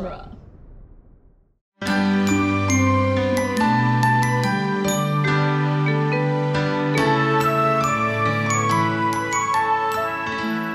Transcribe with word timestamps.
genre. 0.00 0.28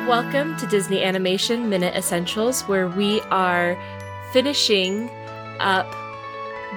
Welcome 0.08 0.56
to 0.58 0.68
Disney 0.68 1.04
Animation 1.04 1.70
Minute 1.70 1.96
Essentials, 1.96 2.62
where 2.64 2.88
we 2.88 3.22
are 3.32 3.78
finishing 4.32 5.10
up 5.60 5.92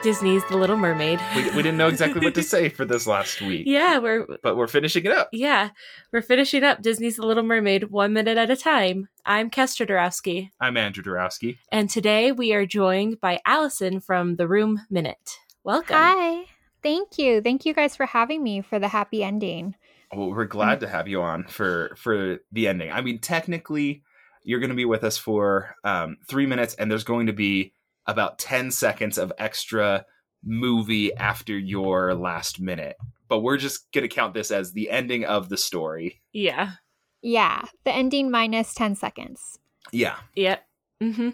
Disney's 0.03 0.43
The 0.49 0.57
Little 0.57 0.77
Mermaid. 0.77 1.21
We, 1.35 1.43
we 1.51 1.63
didn't 1.63 1.77
know 1.77 1.89
exactly 1.89 2.21
what 2.25 2.35
to 2.35 2.43
say 2.55 2.69
for 2.69 2.85
this 2.85 3.07
last 3.07 3.41
week, 3.41 3.65
yeah, 3.67 3.99
we're 3.99 4.27
but 4.43 4.57
we're 4.57 4.67
finishing 4.67 5.05
it 5.05 5.13
up. 5.13 5.29
yeah, 5.33 5.71
we're 6.13 6.23
finishing 6.23 6.63
up 6.65 6.83
Disney's 6.83 7.17
The 7.17 7.27
Little 7.27 7.43
Mermaid 7.43 7.91
one 7.91 8.13
minute 8.13 8.39
at 8.39 8.51
a 8.51 8.57
time. 8.57 9.09
I'm 9.27 9.51
Kester 9.51 9.85
Dorowski, 9.87 10.51
I'm 10.61 10.77
Andrew 10.77 11.03
Dorowski. 11.03 11.59
and 11.73 11.91
today 11.91 12.33
we 12.33 12.53
are 12.53 12.67
joined 12.67 13.21
by 13.21 13.41
Allison 13.47 14.01
from 14.01 14.37
The 14.37 14.47
Room 14.49 14.81
Minute. 14.91 15.39
Welcome. 15.65 15.97
Hi. 15.97 16.45
Thank 16.83 17.19
you. 17.19 17.41
Thank 17.41 17.67
you 17.67 17.75
guys 17.75 17.97
for 17.97 18.07
having 18.07 18.43
me 18.43 18.61
for 18.63 18.79
the 18.79 18.89
happy 18.89 19.23
ending. 19.25 19.75
Well, 20.15 20.31
we're 20.31 20.45
glad 20.45 20.81
to 20.81 20.89
have 20.89 21.09
you 21.09 21.21
on 21.23 21.45
for 21.45 21.95
for 21.97 22.39
the 22.53 22.69
ending. 22.69 22.91
I 22.93 23.01
mean, 23.01 23.19
technically, 23.19 24.03
you're 24.45 24.61
going 24.61 24.71
to 24.71 24.77
be 24.77 24.85
with 24.87 25.05
us 25.05 25.19
for 25.19 25.75
um, 25.85 26.17
three 26.27 26.47
minutes, 26.47 26.75
and 26.75 26.91
there's 26.91 27.05
going 27.05 27.27
to 27.27 27.33
be 27.33 27.75
about 28.09 28.41
ten 28.41 28.73
seconds 28.73 29.19
of 29.19 29.33
extra 29.39 30.05
movie 30.45 31.15
after 31.15 31.57
your 31.57 32.15
last 32.15 32.61
minute. 32.61 32.97
But 33.29 33.41
we're 33.41 33.59
just 33.59 33.91
going 33.93 34.09
to 34.09 34.15
count 34.15 34.35
this 34.35 34.51
as 34.51 34.73
the 34.73 34.91
ending 34.91 35.25
of 35.25 35.49
the 35.49 35.57
story. 35.57 36.21
Yeah. 36.33 36.73
Yeah, 37.21 37.65
the 37.85 37.93
ending 37.93 38.31
minus 38.31 38.75
10 38.75 38.95
seconds. 38.95 39.59
Yeah. 39.93 40.17
Yep. 40.37 40.65
Mm-hmm. 41.03 41.31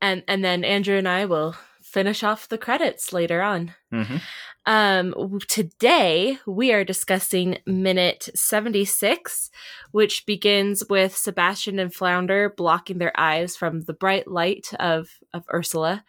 And 0.00 0.22
and 0.26 0.44
then 0.44 0.64
Andrew 0.64 0.96
and 0.96 1.08
I 1.08 1.26
will 1.26 1.54
finish 1.92 2.22
off 2.22 2.48
the 2.48 2.58
credits 2.58 3.12
later 3.12 3.42
on. 3.42 3.74
hmm 3.90 4.16
Um, 4.64 5.38
today 5.48 6.38
we 6.46 6.72
are 6.72 6.84
discussing 6.84 7.58
minute 7.66 8.28
76, 8.34 9.50
which 9.90 10.24
begins 10.24 10.84
with 10.88 11.16
Sebastian 11.16 11.78
and 11.78 11.92
Flounder 11.92 12.54
blocking 12.56 12.98
their 12.98 13.12
eyes 13.18 13.56
from 13.56 13.82
the 13.82 13.92
bright 13.92 14.28
light 14.28 14.68
of, 14.78 15.08
of 15.34 15.42
Ursula 15.52 16.04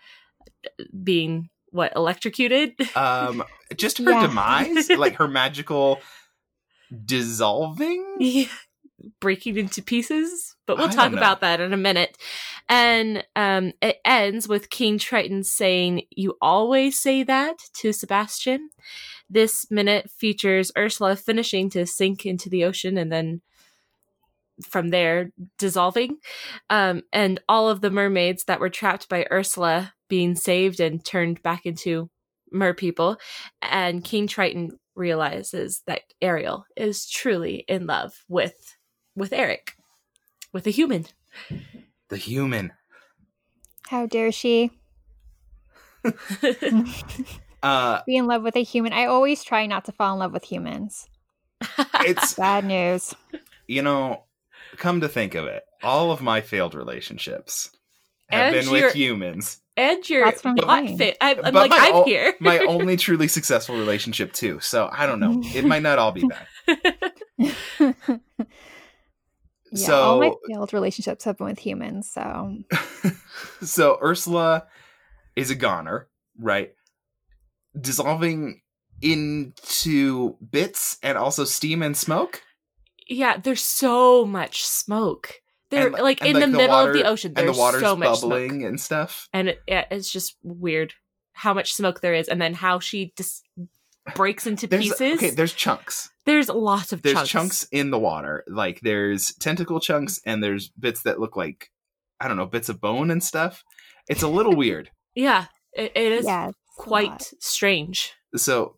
being 1.04 1.50
what 1.72 1.94
electrocuted. 1.96 2.74
Um, 2.96 3.44
just 3.76 3.98
her 4.06 4.12
Yeah. 4.12 4.22
demise, 4.28 4.90
like 4.98 5.16
her 5.16 5.28
magical 5.28 6.02
dissolving. 7.06 8.06
Yeah. 8.20 8.46
Breaking 9.20 9.58
into 9.58 9.82
pieces 9.82 10.54
but 10.66 10.78
we'll 10.78 10.88
I 10.88 10.92
talk 10.92 11.14
about 11.14 11.42
that 11.42 11.60
in 11.60 11.74
a 11.74 11.78
minute. 11.78 12.18
And 12.70 13.24
um 13.36 13.74
it 13.82 13.98
ends 14.06 14.48
with 14.48 14.70
king 14.70 14.98
triton 14.98 15.44
saying 15.44 16.04
you 16.12 16.38
always 16.42 16.98
say 16.98 17.24
that 17.24 17.58
to 17.76 17.92
sebastian. 17.92 18.70
This 19.30 19.70
minute 19.70 20.10
features 20.10 20.72
ursula 20.78 21.16
finishing 21.16 21.70
to 21.72 21.86
sink 21.86 22.26
into 22.26 22.50
the 22.50 22.64
ocean 22.64 22.98
and 22.98 23.12
then 23.12 23.42
from 24.70 24.90
there 24.90 25.32
dissolving. 25.58 26.18
Um 26.70 27.04
and 27.12 27.42
all 27.50 27.70
of 27.70 27.82
the 27.82 27.92
mermaids 27.92 28.46
that 28.46 28.60
were 28.60 28.70
trapped 28.70 29.10
by 29.10 29.28
ursula 29.32 29.94
being 30.08 30.36
saved 30.36 30.80
and 30.80 31.04
turned 31.04 31.42
back 31.44 31.66
into 31.66 32.10
mer 32.52 32.74
people. 32.74 33.18
And 33.62 34.04
king 34.04 34.28
triton 34.28 34.78
realizes 34.96 35.82
that 35.88 36.04
ariel 36.22 36.66
is 36.78 37.10
truly 37.10 37.66
in 37.68 37.88
love 37.88 38.14
with 38.30 38.78
with 39.16 39.34
eric 39.34 39.76
with 40.52 40.66
a 40.68 40.72
human 40.72 41.06
The 42.10 42.18
human. 42.18 42.72
How 43.88 44.06
dare 44.06 44.32
she 44.32 44.72
Uh, 47.64 48.02
be 48.06 48.18
in 48.18 48.28
love 48.28 48.44
with 48.44 48.58
a 48.58 48.64
human? 48.64 48.92
I 48.92 49.06
always 49.06 49.42
try 49.42 49.66
not 49.68 49.86
to 49.86 49.94
fall 49.94 50.14
in 50.14 50.20
love 50.20 50.34
with 50.34 50.44
humans. 50.44 51.08
it's 52.02 52.34
Bad 52.38 52.66
news. 52.66 53.16
you 53.68 53.82
know, 53.82 54.26
come 54.76 55.00
to 55.00 55.08
think 55.08 55.34
of 55.34 55.46
it, 55.46 55.64
all 55.82 56.12
of 56.12 56.22
my 56.22 56.42
failed 56.42 56.76
relationships 56.76 57.70
have 58.30 58.54
And 58.54 58.66
been 58.66 58.74
your- 58.76 58.88
with 58.88 58.96
humans. 58.96 59.62
and 59.78 60.08
your 60.10 60.26
That's 60.26 60.44
what 60.44 60.60
I'm 60.70 60.88
not 60.90 60.98
fit 60.98 61.16
I'm, 61.22 61.38
I'm 61.38 61.54
But 61.54 61.70
like 61.70 61.72
i'm 61.82 61.94
o- 61.96 62.04
here 62.04 62.34
My 62.42 62.60
only 62.68 62.98
truly 62.98 63.28
successful 63.30 63.78
relationship 63.78 64.34
too. 64.34 64.60
So 64.60 64.90
I 64.92 65.06
don't 65.06 65.22
know. 65.22 65.42
It 65.56 65.64
might 65.66 65.84
not 65.84 65.98
all 66.00 66.12
be 66.12 66.28
bad. 66.28 66.48
Yeah, 69.74 69.92
all 69.92 70.20
my 70.20 70.30
So- 70.30 70.40
failed 70.50 70.74
relationships 70.74 71.24
have 71.26 71.38
been 71.38 71.48
with 71.48 71.60
humans. 71.60 72.10
So 72.12 72.58
So 73.62 73.98
Ursula 74.02 74.66
is 75.36 75.50
a 75.52 75.56
goner, 75.56 76.08
right? 76.40 76.74
Dissolving 77.80 78.62
into 79.02 80.38
bits 80.52 80.98
and 81.04 81.18
also 81.18 81.44
steam 81.44 81.82
and 81.84 81.98
smoke. 81.98 82.42
yeah 83.08 83.36
there's 83.38 83.62
so 83.62 84.24
much 84.26 84.64
smoke 84.64 85.42
they're 85.70 85.88
And- 85.88 85.96
like 85.98 86.22
and, 86.22 86.38
in 86.38 86.40
the 86.52 86.58
middle 86.58 86.76
of 86.76 86.94
the 86.94 87.04
ocean 87.04 87.34
and 87.36 87.48
there's 87.48 87.56
the 87.58 87.62
water's 87.62 87.82
so 87.82 87.96
much 87.98 88.22
bubbling 88.22 88.50
smoke 88.60 88.68
and 88.70 88.80
stuff. 88.80 89.28
and 89.34 89.50
it, 89.50 89.60
it's 89.68 90.10
just 90.10 90.38
weird 90.44 90.94
how 91.34 91.54
much 91.54 91.74
smoke 91.74 92.00
there 92.00 92.14
is 92.14 92.30
and 92.30 92.40
then 92.42 92.54
how 92.54 92.80
she 92.80 93.12
just 93.18 93.44
breaks 94.16 94.46
into 94.48 94.68
There's 94.68 94.84
pieces 94.90 95.18
okay. 95.18 95.30
There's 95.30 95.54
chunks. 95.54 96.10
there's 96.26 96.50
lots 96.50 96.92
of 96.92 97.02
There's 97.02 97.16
chunks. 97.16 97.30
chunks. 97.32 97.64
in 97.72 97.90
the 97.92 98.00
water. 98.00 98.44
Like 98.48 98.82
there's 98.82 99.34
tentacle 99.36 99.80
chunks 99.80 100.20
and 100.26 100.44
there's 100.44 100.70
bits 100.70 101.04
that 101.04 101.20
look 101.20 101.36
like 101.38 101.70
I 102.20 102.28
don't 102.28 102.38
know 102.38 102.46
bits 102.46 102.70
of 102.70 102.82
bone 102.82 103.12
and 103.12 103.24
stuff. 103.24 103.64
It's 104.10 104.24
a 104.24 104.28
little 104.28 104.56
weird. 104.56 104.90
yeah 105.16 105.46
it, 105.74 105.92
it 105.96 106.12
is 106.12 106.26
yeah, 106.26 106.52
quite 106.78 107.32
strange 107.40 108.14
So 108.36 108.76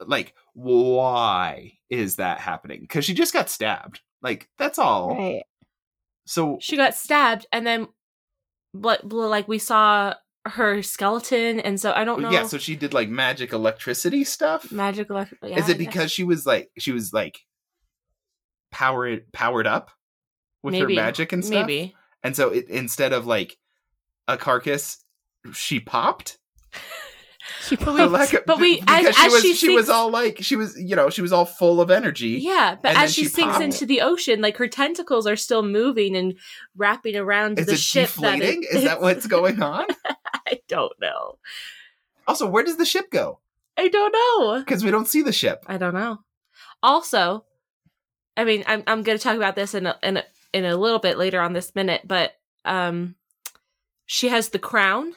like 0.00 0.34
why 0.54 1.72
is 1.90 2.16
that 2.16 2.40
happening? 2.40 2.80
Because 2.80 3.04
she 3.04 3.14
just 3.14 3.32
got 3.32 3.48
stabbed. 3.50 4.00
Like 4.22 4.48
that's 4.58 4.78
all. 4.78 5.14
right. 5.16 5.42
So 6.26 6.58
she 6.60 6.76
got 6.76 6.94
stabbed 6.94 7.46
and 7.52 7.66
then 7.66 7.88
but 8.74 9.10
like 9.10 9.48
we 9.48 9.58
saw 9.58 10.14
her 10.50 10.82
skeleton 10.82 11.60
and 11.60 11.80
so 11.80 11.92
i 11.92 12.04
don't 12.04 12.20
know 12.20 12.30
yeah, 12.30 12.46
so 12.46 12.58
she 12.58 12.76
did 12.76 12.92
like 12.94 13.08
magic 13.08 13.52
electricity 13.52 14.24
stuff. 14.24 14.70
magic 14.72 15.10
elect- 15.10 15.34
yeah, 15.42 15.58
is 15.58 15.68
it 15.68 15.78
because 15.78 16.10
she 16.12 16.24
was 16.24 16.46
like 16.46 16.70
she 16.78 16.92
was 16.92 17.12
like 17.12 17.38
powered 18.70 19.30
powered 19.32 19.66
up 19.66 19.90
with 20.62 20.72
Maybe. 20.72 20.94
her 20.94 21.00
magic 21.02 21.32
and 21.32 21.44
stuff? 21.44 21.66
maybe 21.66 21.94
And 22.22 22.34
so 22.34 22.50
it, 22.50 22.68
instead 22.68 23.12
of 23.12 23.26
like 23.26 23.56
a 24.26 24.36
carcass, 24.36 24.98
she 25.52 25.78
popped. 25.80 26.38
She 27.64 27.76
But 27.76 27.94
we- 27.94 28.26
For 28.26 28.36
of- 28.38 28.44
but 28.44 28.58
we- 28.58 28.82
as- 28.88 29.14
she 29.14 29.26
as 29.26 29.32
was 29.32 29.42
she 29.42 29.54
she 29.54 29.68
was 29.68 29.88
all 29.88 30.10
like 30.10 30.38
she 30.40 30.56
was 30.56 30.76
you 30.76 30.96
know 30.96 31.10
she 31.10 31.22
was 31.22 31.32
all 31.32 31.44
full 31.44 31.80
of 31.80 31.92
energy. 31.92 32.40
yeah 32.42 32.74
but 32.82 32.96
as 32.96 33.14
she, 33.14 33.22
she 33.22 33.28
sinks 33.28 33.52
popped. 33.52 33.62
into 33.64 33.86
the 33.86 34.00
ocean 34.00 34.40
like 34.40 34.56
her 34.56 34.66
tentacles 34.66 35.28
are 35.28 35.36
still 35.36 35.62
moving 35.62 36.16
and 36.16 36.34
wrapping 36.76 37.14
around 37.14 37.60
Is 37.60 37.66
the 37.66 37.76
ship 37.76 38.10
that 38.14 38.32
deflating? 38.40 38.64
it- 38.64 38.76
Is 38.78 38.82
that 38.84 39.00
what's 39.00 39.28
going 39.28 39.62
on? 39.62 39.86
i 40.52 40.60
don't 40.68 40.92
know 41.00 41.38
Also, 42.26 42.48
where 42.48 42.64
does 42.64 42.76
the 42.76 42.84
ship 42.86 43.10
go? 43.10 43.40
i 43.76 43.88
don't 43.88 44.12
know 44.12 44.58
Because 44.60 44.84
we 44.84 44.90
don't 44.90 45.08
see 45.08 45.22
the 45.22 45.32
ship. 45.32 45.64
i 45.66 45.76
don't 45.76 45.94
know 45.94 46.20
also 46.82 47.44
i 48.36 48.44
mean 48.44 48.64
i'm, 48.66 48.82
I'm 48.86 49.02
going 49.02 49.18
to 49.18 49.22
talk 49.22 49.36
about 49.36 49.54
this 49.56 49.74
in 49.74 49.86
a, 49.86 49.96
in 50.02 50.16
a 50.18 50.24
in 50.52 50.64
a 50.64 50.76
little 50.76 50.98
bit 50.98 51.18
later 51.18 51.40
on 51.40 51.52
this 51.52 51.74
minute 51.74 52.02
but 52.04 52.32
um 52.64 53.14
she 54.06 54.28
has 54.28 54.48
the 54.50 54.58
crown 54.58 55.14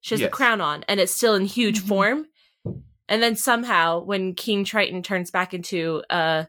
she 0.00 0.14
has 0.14 0.20
Yes. 0.20 0.28
the 0.30 0.36
crown 0.36 0.60
on 0.60 0.84
and 0.88 1.00
it's 1.00 1.14
still 1.14 1.34
in 1.34 1.44
huge 1.44 1.80
Mhm. 1.82 1.88
form 1.88 2.26
and 3.08 3.22
then 3.22 3.36
somehow 3.36 4.00
when 4.02 4.34
king 4.34 4.64
triton 4.64 5.02
turns 5.02 5.30
back 5.30 5.54
into 5.54 6.02
a 6.10 6.46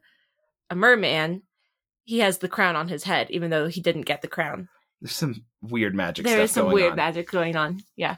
a 0.70 0.76
merman 0.76 1.44
he 2.04 2.20
has 2.20 2.40
the 2.40 2.48
crown 2.50 2.76
on 2.76 2.88
his 2.90 3.04
head 3.04 3.28
even 3.32 3.50
though 3.50 3.68
he 3.68 3.82
didn't 3.82 4.02
get 4.06 4.22
the 4.22 4.28
crown 4.28 4.68
There's 5.02 5.14
some 5.14 5.44
weird 5.62 5.96
magic 5.96 6.26
there 6.26 6.36
stuff 6.36 6.44
is 6.46 6.52
some 6.52 6.64
going 6.66 6.74
weird 6.76 6.92
on. 6.92 6.96
magic 6.98 7.30
going 7.32 7.56
on 7.56 7.80
yeah 7.96 8.18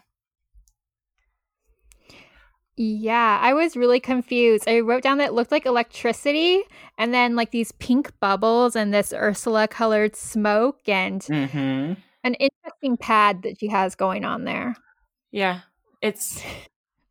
Yeah, 2.77 3.37
I 3.41 3.53
was 3.53 3.75
really 3.75 3.99
confused. 3.99 4.67
I 4.67 4.79
wrote 4.79 5.03
down 5.03 5.17
that 5.19 5.27
it 5.29 5.33
looked 5.33 5.51
like 5.51 5.65
electricity 5.65 6.63
and 6.97 7.13
then 7.13 7.35
like 7.35 7.51
these 7.51 7.71
pink 7.73 8.11
bubbles 8.19 8.75
and 8.75 8.93
this 8.93 9.13
Ursula 9.13 9.67
colored 9.67 10.15
smoke 10.15 10.79
and 10.87 11.21
Mm-hmm. 11.21 11.93
an 12.23 12.33
interesting 12.35 12.97
pad 12.97 13.43
that 13.43 13.59
she 13.59 13.67
has 13.67 13.93
going 13.95 14.25
on 14.25 14.45
there. 14.45 14.75
yeah 15.31 15.59
it's 16.01 16.41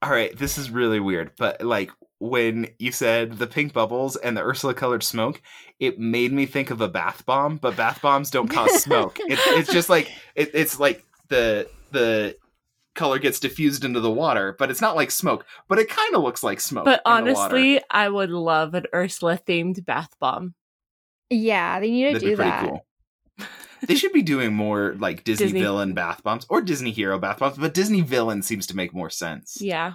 All 0.02 0.11
right, 0.11 0.37
this 0.37 0.58
is 0.58 0.70
really 0.70 0.99
weird, 0.99 1.32
but 1.38 1.62
like 1.62 1.90
when 2.20 2.69
you 2.78 2.93
said 2.93 3.38
the 3.38 3.46
pink 3.49 3.72
bubbles 3.72 4.14
and 4.17 4.37
the 4.37 4.43
Ursula 4.43 4.75
colored 4.75 5.02
smoke, 5.02 5.43
it 5.81 5.99
made 5.99 6.32
me 6.32 6.46
think 6.46 6.70
of 6.70 6.81
a 6.81 6.88
bath 6.88 7.25
bomb, 7.26 7.56
but 7.56 7.76
bath 7.76 8.00
bombs 8.02 8.31
don't 8.31 8.49
cause 8.49 8.82
smoke. 8.82 9.17
It's 9.20 9.43
it's 9.46 9.72
just 9.72 9.88
like 9.88 10.08
it, 10.34 10.50
it's 10.55 10.78
like 10.78 11.05
the 11.28 11.69
the 11.90 12.37
color 12.94 13.19
gets 13.19 13.40
diffused 13.40 13.84
into 13.84 14.00
the 14.00 14.11
water, 14.11 14.55
but 14.58 14.70
it's 14.70 14.81
not 14.82 14.96
like 14.96 15.11
smoke, 15.11 15.46
but 15.69 15.78
it 15.78 15.88
kind 15.88 16.14
of 16.14 16.22
looks 16.22 16.43
like 16.43 16.61
smoke. 16.61 16.84
but 16.84 17.00
in 17.06 17.25
the 17.25 17.32
water. 17.32 17.56
honestly 17.56 17.81
i 17.90 18.08
would 18.08 18.31
love 18.31 18.75
an 18.75 18.84
ursula 18.94 19.38
themed 19.38 19.84
bath 19.87 20.11
bomb 20.20 20.55
Yeah, 21.31 21.81
they 21.81 21.90
need 21.90 22.05
to 22.06 22.12
that'd 22.14 22.23
be 22.23 22.28
do 22.31 22.37
pretty 22.37 22.50
that. 22.50 22.64
cool. 22.69 22.87
They 23.87 23.94
should 23.94 24.12
be 24.12 24.20
doing 24.23 24.52
more 24.52 24.94
like 24.99 25.25
Disney, 25.25 25.46
Disney- 25.46 25.61
villain 25.62 25.94
bath 25.94 26.23
bombs 26.23 26.44
or 26.50 26.61
Disney 26.61 26.90
hero 26.90 27.19
bath 27.19 27.38
bombs, 27.38 27.56
but 27.56 27.73
Disney 27.73 28.02
villain 28.02 28.43
seems 28.43 28.66
to 28.66 28.76
make 28.76 28.93
more 28.93 29.08
sense. 29.08 29.56
yeah. 29.62 29.94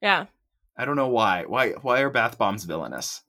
Yeah. 0.00 0.26
I 0.76 0.84
don't 0.84 0.96
know 0.96 1.08
why. 1.08 1.44
Why 1.46 1.70
why 1.72 2.00
are 2.00 2.10
bath 2.10 2.38
bombs 2.38 2.64
villainous? 2.64 3.22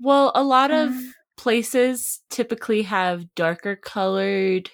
Well, 0.00 0.32
a 0.34 0.42
lot 0.42 0.70
of 0.70 0.90
Um, 0.90 1.14
places 1.36 2.20
typically 2.30 2.82
have 2.82 3.34
darker 3.34 3.76
colored. 3.76 4.70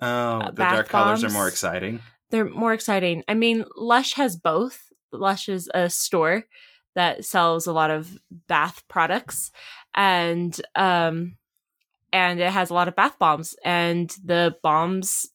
Oh, 0.00 0.06
Uh, 0.40 0.46
the 0.46 0.52
bath 0.52 0.72
dark 0.72 0.88
colors 0.88 1.24
are 1.24 1.30
more 1.30 1.48
exciting. 1.48 2.00
They're 2.30 2.48
more 2.48 2.72
exciting. 2.72 3.22
I 3.28 3.34
mean, 3.34 3.64
Lush 3.76 4.14
has 4.14 4.36
both. 4.36 4.92
Lush 5.12 5.48
is 5.48 5.70
a 5.72 5.88
store 5.88 6.44
that 6.94 7.24
sells 7.24 7.66
a 7.66 7.72
lot 7.72 7.90
of 7.90 8.18
bath 8.48 8.82
products 8.88 9.50
and 9.94 10.60
um 10.74 11.36
and 12.12 12.38
it 12.40 12.50
has 12.50 12.70
a 12.70 12.74
lot 12.74 12.86
of 12.88 12.94
bath 12.96 13.18
bombs 13.18 13.54
and 13.64 14.10
the 14.24 14.56
bombs 14.62 15.26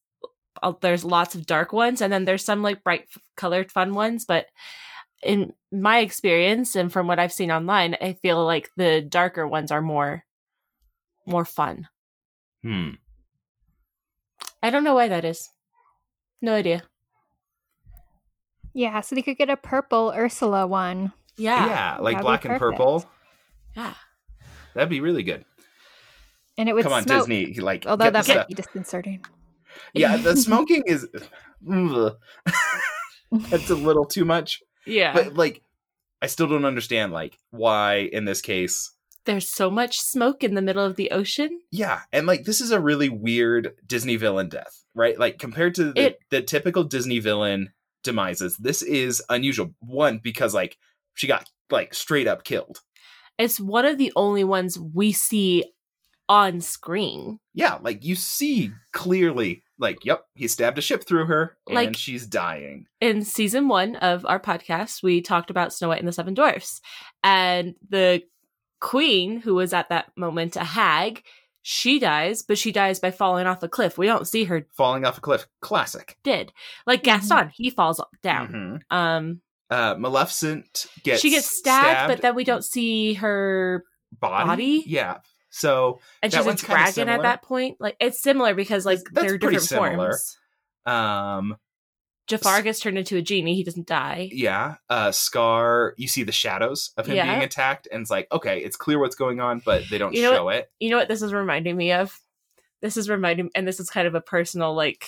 uh, 0.63 0.73
there's 0.81 1.03
lots 1.05 1.35
of 1.35 1.45
dark 1.45 1.71
ones 1.73 2.01
and 2.01 2.11
then 2.11 2.23
there's 2.25 2.43
some 2.45 2.61
like 2.61 2.83
bright 2.83 3.05
f- 3.13 3.21
colored 3.35 3.71
fun 3.71 3.93
ones 3.93 4.25
but 4.25 4.47
in 5.23 5.53
my 5.71 5.99
experience 5.99 6.75
and 6.75 6.91
from 6.91 7.07
what 7.07 7.19
I've 7.19 7.33
seen 7.33 7.51
online, 7.51 7.95
I 8.01 8.13
feel 8.13 8.43
like 8.45 8.71
the 8.77 9.01
darker 9.01 9.47
ones 9.47 9.71
are 9.71 9.81
more 9.81 10.23
more 11.25 11.45
fun. 11.45 11.87
Hmm. 12.63 12.91
I 14.63 14.69
don't 14.71 14.83
know 14.83 14.95
why 14.95 15.07
that 15.09 15.25
is. 15.25 15.49
No 16.41 16.53
idea. 16.55 16.81
Yeah, 18.73 19.01
so 19.01 19.15
they 19.15 19.21
could 19.21 19.37
get 19.37 19.49
a 19.49 19.57
purple 19.57 20.13
Ursula 20.15 20.67
one. 20.67 21.11
Yeah, 21.37 21.65
Yeah. 21.67 21.97
like 21.99 22.15
That'd 22.15 22.25
black 22.25 22.45
and 22.45 22.59
purple. 22.59 23.05
Yeah. 23.75 23.93
That'd 24.73 24.89
be 24.89 25.01
really 25.01 25.23
good. 25.23 25.45
And 26.57 26.67
it 26.67 26.73
would 26.73 26.83
Come 26.83 26.93
on, 26.93 27.03
smoke. 27.03 27.21
Disney. 27.27 27.53
Like, 27.55 27.85
Although 27.85 28.05
get 28.05 28.09
the 28.13 28.17
that 28.19 28.25
stuff. 28.25 28.37
might 28.37 28.47
be 28.49 28.53
disconcerting. 28.55 29.25
Yeah, 29.93 30.17
the 30.17 30.35
smoking 30.47 30.83
is. 30.85 31.07
Ugh. 31.71 32.17
That's 33.31 33.69
a 33.69 33.75
little 33.75 34.05
too 34.05 34.25
much. 34.25 34.61
Yeah. 34.85 35.13
But 35.13 35.35
like, 35.35 35.61
I 36.21 36.27
still 36.27 36.47
don't 36.47 36.65
understand 36.65 37.11
like 37.13 37.37
why 37.51 38.09
in 38.11 38.25
this 38.25 38.41
case. 38.41 38.91
There's 39.25 39.49
so 39.49 39.69
much 39.69 39.99
smoke 39.99 40.43
in 40.43 40.55
the 40.55 40.61
middle 40.61 40.83
of 40.83 40.95
the 40.95 41.11
ocean. 41.11 41.59
Yeah, 41.71 42.01
and 42.11 42.25
like 42.25 42.45
this 42.45 42.61
is 42.61 42.71
a 42.71 42.79
really 42.79 43.09
weird 43.09 43.73
Disney 43.85 44.15
villain 44.15 44.49
death, 44.49 44.83
right? 44.95 45.19
Like 45.19 45.37
compared 45.37 45.75
to 45.75 45.91
the, 45.93 46.01
It- 46.01 46.19
the 46.31 46.41
typical 46.41 46.83
Disney 46.83 47.19
villain 47.19 47.71
demises, 48.03 48.57
this 48.57 48.81
is 48.81 49.21
unusual. 49.29 49.75
One 49.79 50.19
because 50.23 50.53
like 50.53 50.77
she 51.13 51.27
got 51.27 51.47
like 51.69 51.93
straight 51.93 52.27
up 52.27 52.43
killed. 52.43 52.79
It's 53.37 53.59
one 53.59 53.85
of 53.85 53.97
the 53.97 54.11
only 54.15 54.43
ones 54.43 54.79
we 54.79 55.11
see 55.11 55.65
on 56.27 56.61
screen. 56.61 57.39
Yeah, 57.53 57.77
like 57.81 58.03
you 58.03 58.15
see 58.15 58.71
clearly, 58.93 59.63
like, 59.79 60.03
yep, 60.05 60.25
he 60.35 60.47
stabbed 60.47 60.77
a 60.77 60.81
ship 60.81 61.05
through 61.07 61.25
her, 61.25 61.57
Like- 61.67 61.87
and 61.87 61.97
she's 61.97 62.27
dying. 62.27 62.85
In 63.01 63.23
season 63.23 63.67
one 63.67 63.95
of 63.95 64.25
our 64.25 64.39
podcast, 64.39 65.01
we 65.01 65.21
talked 65.21 65.49
about 65.49 65.73
Snow 65.73 65.87
White 65.89 65.99
and 65.99 66.07
the 66.07 66.11
Seven 66.13 66.33
Dwarfs. 66.33 66.81
And 67.23 67.75
the 67.89 68.21
queen, 68.79 69.39
who 69.41 69.55
was 69.55 69.73
at 69.73 69.89
that 69.89 70.11
moment 70.15 70.55
a 70.55 70.63
hag, 70.63 71.23
she 71.61 71.99
dies, 71.99 72.41
but 72.41 72.57
she 72.57 72.71
dies 72.71 72.99
by 72.99 73.11
falling 73.11 73.45
off 73.47 73.61
a 73.63 73.67
cliff. 73.67 73.97
We 73.97 74.07
don't 74.07 74.27
see 74.27 74.45
her 74.45 74.65
Falling 74.75 75.05
off 75.05 75.17
a 75.17 75.21
cliff, 75.21 75.47
classic. 75.61 76.17
Did. 76.23 76.53
Like 76.85 77.01
Mhm. 77.01 77.05
Gaston, 77.05 77.49
he 77.53 77.69
falls 77.69 78.01
down. 78.23 78.81
Mhm. 78.91 78.95
Um, 78.95 79.41
Uh, 79.69 79.95
Maleficent 79.99 80.87
gets 81.03 81.21
she 81.21 81.29
gets 81.29 81.45
stabbed, 81.45 82.07
but 82.11 82.21
then 82.21 82.33
we 82.33 82.43
don't 82.43 82.65
see 82.65 83.13
her, 83.15 83.83
body. 84.19 84.47
body? 84.47 84.83
Yeah, 84.87 85.17
so 85.49 85.99
and 86.21 86.31
she's 86.33 86.45
a 86.45 86.53
dragon 86.53 87.09
at 87.09 87.21
that 87.23 87.41
point. 87.41 87.77
Like 87.79 87.95
it's 87.99 88.21
similar 88.21 88.53
because 88.53 88.85
like 88.85 88.99
That's 89.11 89.27
they're 89.27 89.37
different 89.37 89.61
similar. 89.63 89.95
forms. 90.11 90.37
um, 90.85 91.57
Jafar 92.27 92.61
gets 92.61 92.79
turned 92.79 92.97
into 92.99 93.17
a 93.17 93.21
genie. 93.23 93.55
He 93.55 93.63
doesn't 93.63 93.87
die. 93.87 94.29
yeah, 94.31 94.75
uh, 94.87 95.11
Scar. 95.11 95.95
You 95.97 96.07
see 96.07 96.21
the 96.21 96.31
shadows 96.31 96.91
of 96.95 97.07
him 97.07 97.15
Yeah. 97.15 97.31
being 97.31 97.43
attacked, 97.43 97.87
and 97.91 98.01
it's 98.01 98.11
like, 98.11 98.27
okay, 98.31 98.59
it's 98.59 98.75
clear 98.77 98.99
what's 98.99 99.15
going 99.15 99.39
on, 99.39 99.63
but 99.65 99.83
they 99.89 99.97
don't 99.97 100.13
You 100.13 100.21
know 100.21 100.33
show 100.33 100.49
it. 100.49 100.69
You 100.79 100.91
know 100.91 100.97
what 100.97 101.07
this 101.07 101.23
is 101.23 101.33
reminding 101.33 101.75
me 101.75 101.91
of? 101.91 102.15
This 102.83 102.97
is 102.97 103.09
reminding, 103.09 103.49
and 103.55 103.67
this 103.67 103.79
is 103.79 103.89
kind 103.89 104.07
of 104.07 104.13
a 104.13 104.21
personal 104.21 104.75
like 104.75 105.07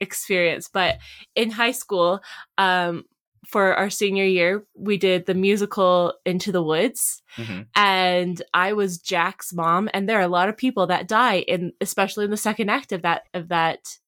experience. 0.00 0.68
But 0.72 0.98
in 1.34 1.50
high 1.50 1.72
school, 1.72 2.20
um, 2.56 3.04
for 3.46 3.74
our 3.74 3.90
senior 3.90 4.24
year, 4.24 4.64
we 4.74 4.96
did 4.96 5.26
the 5.26 5.34
musical 5.34 6.14
Into 6.24 6.52
the 6.52 6.62
Woods, 6.62 7.22
Mhm. 7.36 7.66
and 7.74 8.40
I 8.54 8.72
was 8.72 8.98
Jack's 8.98 9.52
mom. 9.52 9.88
And 9.92 10.08
there 10.08 10.18
are 10.18 10.22
a 10.22 10.28
lot 10.28 10.48
of 10.48 10.56
people 10.56 10.86
that 10.86 11.08
die 11.08 11.38
in, 11.40 11.72
especially 11.80 12.24
in 12.24 12.30
the 12.30 12.36
second 12.36 12.68
act 12.70 12.92
of 12.92 13.02
that 13.02 13.24
of 13.34 13.48
that 13.48 13.98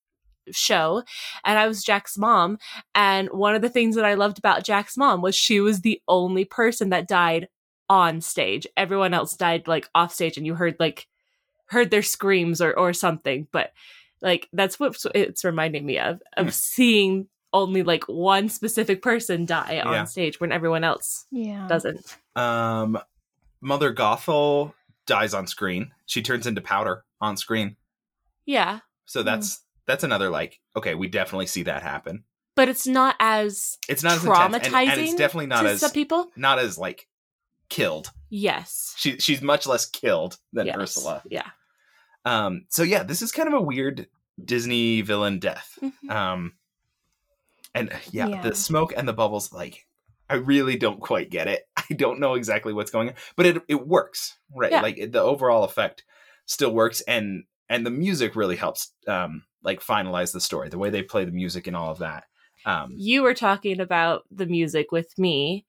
show 0.52 1.02
and 1.42 1.58
I 1.58 1.66
was 1.66 1.82
Jack's 1.82 2.18
mom 2.18 2.58
and 2.94 3.30
one 3.30 3.54
of 3.54 3.62
the 3.62 3.70
things 3.70 3.96
that 3.96 4.04
I 4.04 4.12
loved 4.12 4.38
about 4.38 4.62
Jack's 4.62 4.94
mom 4.94 5.22
was 5.22 5.34
she 5.34 5.58
was 5.58 5.80
the 5.80 6.02
only 6.06 6.44
person 6.44 6.90
that 6.90 7.08
died 7.08 7.48
on 7.88 8.20
stage 8.20 8.66
everyone 8.76 9.14
else 9.14 9.34
died 9.38 9.66
like 9.66 9.88
off 9.94 10.12
stage 10.12 10.36
and 10.36 10.44
you 10.44 10.54
heard 10.54 10.76
like 10.78 11.06
heard 11.68 11.90
their 11.90 12.02
screams 12.02 12.60
or 12.60 12.78
or 12.78 12.92
something 12.92 13.48
but 13.52 13.72
like 14.20 14.46
that's 14.52 14.78
what 14.78 14.94
it's 15.14 15.46
reminding 15.46 15.86
me 15.86 15.98
of 15.98 16.20
of 16.36 16.46
Hmm. 16.48 16.50
seeing 16.50 17.28
only 17.54 17.82
like 17.82 18.04
one 18.04 18.48
specific 18.50 19.00
person 19.00 19.46
die 19.46 19.80
on 19.80 19.92
Yeah. 19.92 20.04
stage 20.04 20.38
when 20.40 20.52
everyone 20.52 20.84
else 20.84 21.24
Yeah. 21.30 21.66
doesn't 21.68 22.18
Um, 22.36 22.98
Mother 23.62 23.94
Gothel 23.94 24.74
dies 25.06 25.32
on 25.32 25.46
screen. 25.46 25.92
She 26.06 26.20
turns 26.20 26.46
into 26.46 26.60
powder 26.60 27.04
on 27.20 27.36
screen. 27.38 27.76
yeah 28.44 28.80
So 29.06 29.20
Hmm. 29.20 29.26
that's 29.26 29.64
that's 29.86 30.02
another 30.04 30.28
like, 30.30 30.60
okay, 30.76 30.94
we 30.94 31.08
definitely 31.08 31.46
see 31.46 31.62
that 31.64 31.82
happen. 31.82 32.24
but 32.56 32.68
it's 32.68 32.86
not 32.86 33.16
as 33.20 33.78
It's 33.88 34.02
not 34.02 34.12
as 34.16 34.24
and- 34.24 34.32
traumatizing 34.32 34.88
and, 34.88 35.00
it's 35.00 35.14
definitely 35.14 35.46
not 35.46 35.66
as 35.66 35.80
some 35.80 35.90
people 35.92 36.30
not 36.36 36.58
as 36.58 36.76
like 36.78 37.08
killed. 37.68 38.10
yes 38.30 38.94
She 38.96 39.18
she's 39.18 39.40
much 39.42 39.66
less 39.66 39.86
killed 39.86 40.38
than 40.52 40.66
Yes. 40.66 40.76
Ursula. 40.76 41.22
yeah 41.30 41.50
Um, 42.26 42.64
so 42.70 42.82
yeah, 42.82 43.02
this 43.02 43.20
is 43.22 43.32
kind 43.32 43.48
of 43.48 43.54
a 43.54 43.60
weird 43.60 44.06
Disney 44.42 45.02
villain 45.02 45.38
death. 45.38 45.78
Mhm. 45.82 46.10
Um, 46.10 46.52
and 47.74 47.92
uh, 47.92 47.96
yeah, 48.10 48.28
Yeah. 48.28 48.42
the 48.42 48.54
smoke 48.54 48.92
and 48.96 49.06
the 49.08 49.12
bubbles, 49.12 49.52
like, 49.52 49.86
I 50.30 50.34
really 50.36 50.76
don't 50.76 51.00
quite 51.00 51.30
get 51.30 51.48
it. 51.48 51.62
I 51.76 51.94
don't 51.94 52.20
know 52.20 52.34
exactly 52.34 52.72
what's 52.72 52.90
going 52.90 53.08
on, 53.10 53.14
but 53.36 53.46
it 53.46 53.62
it 53.68 53.86
works, 53.86 54.38
right? 54.54 54.70
Yeah. 54.72 54.80
Like 54.82 54.98
it, 54.98 55.12
the 55.12 55.20
overall 55.20 55.64
effect 55.64 56.04
still 56.46 56.72
works, 56.72 57.00
and 57.02 57.44
and 57.68 57.84
the 57.86 57.90
music 57.90 58.36
really 58.36 58.56
helps, 58.56 58.92
um, 59.06 59.44
like 59.62 59.80
finalize 59.80 60.32
the 60.32 60.40
story. 60.40 60.68
The 60.68 60.78
way 60.78 60.90
they 60.90 61.02
play 61.02 61.24
the 61.24 61.32
music 61.32 61.66
and 61.66 61.76
all 61.76 61.90
of 61.90 61.98
that. 61.98 62.24
Um, 62.66 62.94
you 62.96 63.22
were 63.22 63.34
talking 63.34 63.80
about 63.80 64.22
the 64.30 64.46
music 64.46 64.90
with 64.92 65.18
me 65.18 65.66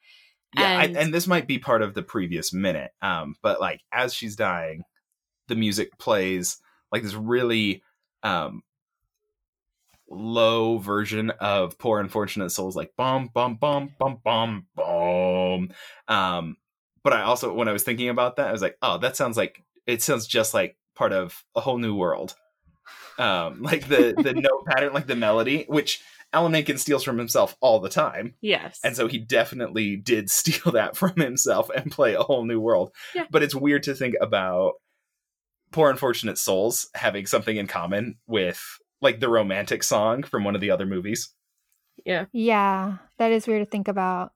yeah, 0.58 0.80
And- 0.84 0.98
I, 0.98 1.02
and 1.02 1.14
this 1.14 1.28
might 1.28 1.48
be 1.48 1.60
part 1.60 1.82
of 1.82 1.94
the 1.94 2.04
previous 2.04 2.54
minute, 2.54 2.92
um, 3.02 3.36
but 3.42 3.60
like 3.60 3.82
as 3.92 4.14
she's 4.14 4.38
dying, 4.38 4.84
the 5.50 5.56
music 5.56 5.98
plays 6.00 6.58
like 6.94 7.04
this 7.04 7.14
really 7.14 7.84
um, 8.24 8.62
low 10.10 10.78
version 10.78 11.32
of 11.32 11.78
"Poor 11.78 12.00
Unfortunate 12.00 12.50
Souls," 12.50 12.76
like 12.76 12.96
bum 12.96 13.30
bum 13.34 13.56
bum 13.56 13.92
bum 14.00 14.20
bum 14.24 14.68
bum. 14.76 15.70
Um, 16.08 16.58
but 17.04 17.14
I 17.14 17.22
also, 17.22 17.54
when 17.54 17.68
I 17.68 17.72
was 17.74 17.84
thinking 17.84 18.10
about 18.10 18.38
that, 18.38 18.48
I 18.48 18.52
was 18.52 18.62
like, 18.62 18.78
oh, 18.82 18.98
that 18.98 19.16
sounds 19.16 19.38
like 19.38 19.64
it 19.86 20.02
sounds 20.02 20.28
just 20.28 20.54
like 20.54 20.78
part 20.96 21.14
of 21.14 21.44
a 21.56 21.62
whole 21.62 21.78
new 21.78 21.96
world. 21.96 22.36
Um, 23.18 23.62
like 23.64 23.88
the 23.88 24.16
the 24.18 24.34
note 24.36 24.66
pattern, 24.68 24.94
like 24.94 25.08
the 25.08 25.16
melody, 25.16 25.66
which 25.68 26.02
Alan 26.34 26.52
Menken 26.52 26.78
steals 26.78 27.04
from 27.04 27.18
himself 27.18 27.56
all 27.62 27.80
the 27.80 27.90
time. 27.90 28.34
yes 28.42 28.80
And 28.84 28.96
so 28.96 29.08
he 29.08 29.18
definitely 29.18 29.96
did 29.96 30.30
steal 30.32 30.74
that 30.74 30.98
from 30.98 31.16
himself 31.16 31.70
and 31.70 31.92
play 31.92 32.14
a 32.14 32.24
whole 32.24 32.46
new 32.46 32.60
world. 32.60 32.92
Yeah. 33.14 33.26
But 33.30 33.44
it's 33.44 33.56
weird 33.56 33.84
to 33.84 33.96
think 33.96 34.16
about 34.22 34.74
Poor 35.72 35.90
Unfortunate 35.90 36.38
Souls 36.38 36.90
having 36.94 37.26
something 37.26 37.56
in 37.56 37.68
common 37.68 38.18
with 38.28 38.80
like 39.02 39.20
the 39.20 39.30
romantic 39.30 39.84
song 39.84 40.24
from 40.24 40.44
one 40.44 40.56
of 40.56 40.62
the 40.62 40.72
other 40.72 40.86
movies. 40.86 41.34
yeah 42.06 42.26
Yeah, 42.32 42.98
that 43.18 43.32
is 43.32 43.48
weird 43.48 43.66
to 43.66 43.70
think 43.70 43.88
about. 43.88 44.34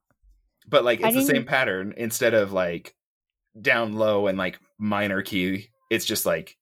But 0.68 0.84
like 0.84 1.00
it's 1.00 1.14
the 1.14 1.22
same 1.22 1.44
pattern 1.44 1.94
instead 1.96 2.34
of 2.34 2.52
like 2.52 2.94
down 3.60 3.94
low 3.94 4.26
and 4.26 4.38
like 4.38 4.60
minor 4.78 5.22
key, 5.22 5.70
it's 5.90 6.04
just 6.04 6.26
like 6.26 6.56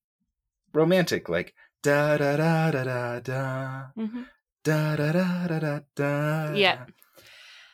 romantic, 0.72 1.28
like 1.28 1.54
da 1.82 2.16
da 2.16 2.36
da 2.36 2.70
da 2.70 2.84
da 2.84 3.20
da 3.20 3.86
hmm 3.94 4.22
da 4.64 4.96
da 4.96 5.12
da 5.12 5.46
da 5.46 5.58
da 5.58 5.80
da. 5.94 6.54
Yeah. 6.54 6.84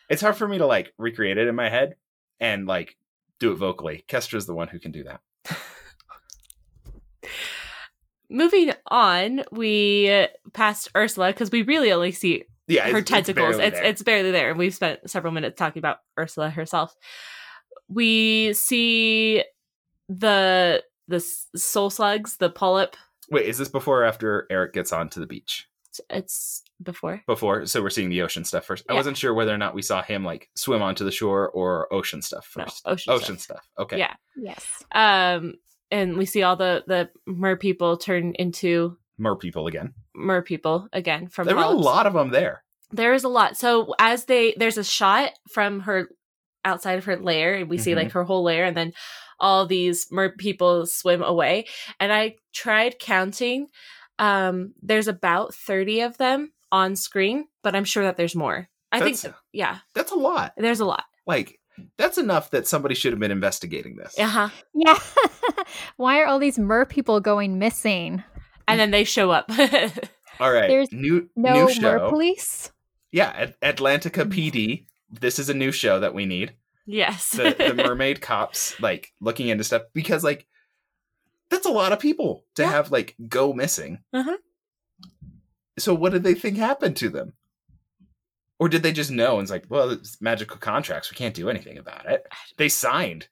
It's 0.09 0.23
hard 0.23 0.37
for 0.37 0.47
me 0.47 0.59
to 0.59 0.67
like 0.67 0.93
recreate 0.99 1.39
it 1.39 1.49
in 1.49 1.55
my 1.55 1.69
head 1.69 1.97
and 2.39 2.67
like 2.67 2.97
do 3.41 3.53
it 3.53 3.57
vocally. 3.57 4.05
Kestra's 4.07 4.47
the 4.47 4.55
one 4.55 4.69
who 4.69 4.79
can 4.79 4.93
do 4.93 5.05
that. 5.05 5.21
moving 8.31 8.73
on 8.89 9.43
we 9.53 10.11
uh, 10.11 10.27
passed 10.53 10.89
ursula 10.97 11.29
because 11.29 11.51
we 11.51 11.63
really 11.63 11.93
only 11.93 12.13
see 12.13 12.45
Yeah, 12.67 12.85
her 12.85 12.99
it's- 12.99 13.05
tentacles. 13.05 13.57
barely 13.59 13.65
It's 13.65 13.79
it's 13.83 14.03
barely 14.03 14.31
there, 14.31 14.51
and 14.51 14.59
we've 14.59 14.75
spent 14.75 15.09
several 15.11 15.33
minutes 15.33 15.59
talking 15.59 15.81
about 15.81 15.99
Ursula 16.19 16.51
herself. 16.51 16.95
We 17.89 18.53
see 18.55 19.45
the 20.09 20.83
the 21.09 21.21
soul 21.21 21.91
slugs, 21.91 22.37
the 22.39 22.51
polyp 22.51 22.97
Wait, 23.31 23.47
is 23.47 23.57
this 23.59 23.69
before 23.69 24.03
or 24.03 24.05
after 24.05 24.47
Eric 24.51 24.75
gets 24.75 24.93
onto 24.93 25.19
the 25.19 25.27
beach? 25.27 25.67
It's, 25.89 26.01
it's 26.11 26.63
before. 26.83 27.23
Before, 27.27 27.65
so 27.65 27.81
we're 27.83 27.89
seeing 27.89 28.11
the 28.11 28.21
ocean 28.21 28.45
stuff 28.45 28.67
first. 28.67 28.85
I 28.89 28.93
wasn't 28.93 29.17
sure 29.17 29.33
whether 29.33 29.55
or 29.55 29.57
not 29.57 29.75
we 29.75 29.81
saw 29.81 30.03
him 30.03 30.25
like 30.25 30.51
swim 30.57 30.83
onto 30.83 31.05
the 31.05 31.11
shore 31.11 31.49
or 31.51 31.91
ocean 31.93 32.21
stuff 32.21 32.51
No, 32.57 32.65
first. 32.65 32.83
ocean, 32.85 33.13
ocean 33.15 33.39
stuff. 33.39 33.59
stuff. 33.63 33.69
Okay. 33.79 33.99
Yeah. 33.99 34.15
Yes. 34.37 34.67
Um, 34.93 35.55
and 35.95 36.17
we 36.19 36.27
see 36.27 36.43
all 36.43 36.57
the 36.57 36.83
the 36.87 37.09
mer 37.27 37.57
people 37.57 37.97
turn 37.97 38.33
into 38.45 38.97
Mer 39.19 39.37
people 39.37 39.67
again. 39.69 39.95
mer 40.15 40.43
people 40.43 40.89
again 40.93 41.29
from 41.29 41.47
There 41.47 41.57
were 41.57 41.63
a 41.63 41.69
lot 41.93 42.07
of 42.07 42.13
them 42.15 42.31
there. 42.31 42.63
There 42.91 43.15
is 43.15 43.25
a 43.25 43.29
lot. 43.39 43.57
So 43.57 43.95
as 43.99 44.25
they 44.27 44.55
there's 44.57 44.79
a 44.79 44.85
shot 44.85 45.31
from 45.51 45.81
her 45.87 46.09
outside 46.65 46.99
of 46.99 47.05
her 47.07 47.17
lair, 47.17 47.55
and 47.55 47.69
we 47.71 47.79
see 47.79 47.93
Mhm. 47.93 47.97
like 47.97 48.13
her 48.13 48.25
whole 48.25 48.43
lair, 48.43 48.65
and 48.65 48.77
then 48.77 48.93
all 49.39 49.67
these 49.67 50.07
mer 50.11 50.31
people 50.31 50.87
swim 50.87 51.23
away. 51.23 51.67
And 52.01 52.13
I 52.13 52.37
tried 52.53 52.99
counting. 52.99 53.69
Um, 54.19 54.75
there's 54.83 55.09
about 55.09 55.55
thirty 55.55 56.01
of 56.01 56.17
them 56.19 56.53
on 56.73 56.97
screen, 56.97 57.47
but 57.63 57.75
I'm 57.77 57.85
sure 57.85 58.05
that 58.05 58.17
there's 58.17 58.37
more. 58.37 58.69
I 58.93 58.99
That's- 59.01 59.23
think, 59.23 59.35
yeah, 59.53 59.79
That's 59.95 60.13
a 60.13 60.17
lot. 60.17 60.53
there's 60.57 60.81
a 60.81 60.85
lot. 60.85 61.05
Like 61.27 61.59
that's 61.97 62.19
enough 62.19 62.51
that 62.51 62.67
somebody 62.67 62.95
should 62.95 63.13
have 63.13 63.21
been 63.21 63.31
investigating 63.31 63.97
this. 63.97 64.19
Uh 64.19 64.27
huh. 64.27 64.49
Yeah. 64.75 64.99
Why 65.97 66.21
are 66.21 66.27
all 66.27 66.39
these 66.39 66.59
mer 66.59 66.85
people 66.85 67.21
going 67.21 67.59
missing? 67.59 68.23
And 68.67 68.81
then 68.81 68.91
they 68.91 69.05
show 69.05 69.31
up. 69.31 69.51
All 70.41 70.51
right. 70.53 70.69
There's 70.69 70.91
new 70.93 71.29
No 71.37 71.67
new 71.67 71.81
mer 71.81 72.09
police? 72.09 72.73
Yeah, 73.13 73.31
At- 73.61 73.61
Atlantica 73.77 74.25
PD. 74.25 74.87
This 75.11 75.39
is 75.39 75.49
a 75.49 75.55
new 75.55 75.71
show 75.71 76.01
that 76.01 76.15
we 76.15 76.27
need. 76.27 76.55
yes. 76.87 77.31
The, 77.31 77.55
the 77.57 77.75
mermaid 77.87 78.21
cops 78.21 78.79
like 78.81 79.13
looking 79.21 79.49
into 79.49 79.65
stuff 79.65 79.83
because 79.93 80.25
like 80.25 80.47
that's 81.51 81.67
a 81.67 81.71
lot 81.71 81.93
of 81.93 82.01
people 82.01 82.45
to 82.57 82.63
Yeah. 82.63 82.71
have 82.71 82.91
like 82.91 83.15
go 83.29 83.53
missing. 83.53 83.99
Mhm. 84.15 84.35
So 85.79 85.95
what 85.95 86.13
did 86.13 86.23
they 86.25 86.35
think 86.35 86.57
happened 86.57 86.97
to 86.99 87.09
them? 87.11 87.35
Or 88.59 88.69
did 88.69 88.83
they 88.83 88.93
just 88.93 89.11
know 89.11 89.35
and 89.35 89.43
it's 89.43 89.51
like, 89.51 89.65
well, 89.69 89.91
it's 89.91 90.21
magical 90.21 90.57
contracts. 90.59 91.11
We 91.11 91.17
can't 91.17 91.35
do 91.35 91.51
anything 91.51 91.77
about 91.79 92.07
it. 92.07 92.27
They 92.57 92.69
signed. 92.69 93.29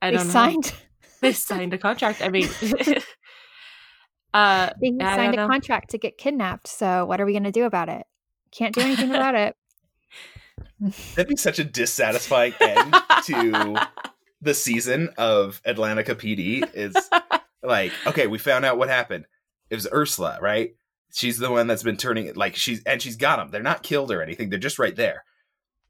I 0.00 0.10
They 0.10 0.16
don't 0.16 0.26
know. 0.26 0.32
signed 0.32 0.72
They 1.20 1.32
signed 1.32 1.72
a 1.74 1.78
contract. 1.78 2.22
I 2.22 2.28
mean, 2.30 2.48
uh, 4.34 4.70
they 4.80 4.90
signed 4.98 5.34
a 5.34 5.36
know. 5.36 5.48
contract 5.48 5.90
to 5.90 5.98
get 5.98 6.18
kidnapped. 6.18 6.66
So 6.66 7.04
what 7.06 7.20
are 7.20 7.26
we 7.26 7.32
gonna 7.32 7.52
do 7.52 7.64
about 7.64 7.88
it? 7.88 8.06
Can't 8.50 8.74
do 8.74 8.80
anything 8.80 9.10
about 9.14 9.34
it. 9.34 9.56
That'd 11.14 11.28
be 11.28 11.36
such 11.36 11.58
a 11.58 11.64
dissatisfying 11.64 12.54
end 12.60 12.94
to 13.26 13.76
the 14.42 14.54
season 14.54 15.10
of 15.16 15.62
Atlantica 15.64 16.14
PD 16.16 16.68
is 16.74 16.96
like, 17.62 17.92
okay, 18.06 18.26
we 18.26 18.38
found 18.38 18.64
out 18.64 18.78
what 18.78 18.88
happened. 18.88 19.26
It 19.70 19.76
was 19.76 19.86
Ursula, 19.92 20.38
right? 20.40 20.74
She's 21.12 21.38
the 21.38 21.50
one 21.50 21.66
that's 21.66 21.82
been 21.82 21.96
turning 21.98 22.26
it 22.26 22.36
like 22.36 22.56
she's 22.56 22.82
and 22.84 23.00
she's 23.02 23.16
got 23.16 23.36
them. 23.36 23.50
They're 23.50 23.62
not 23.62 23.82
killed 23.82 24.10
or 24.10 24.22
anything. 24.22 24.48
They're 24.50 24.58
just 24.58 24.78
right 24.78 24.96
there. 24.96 25.24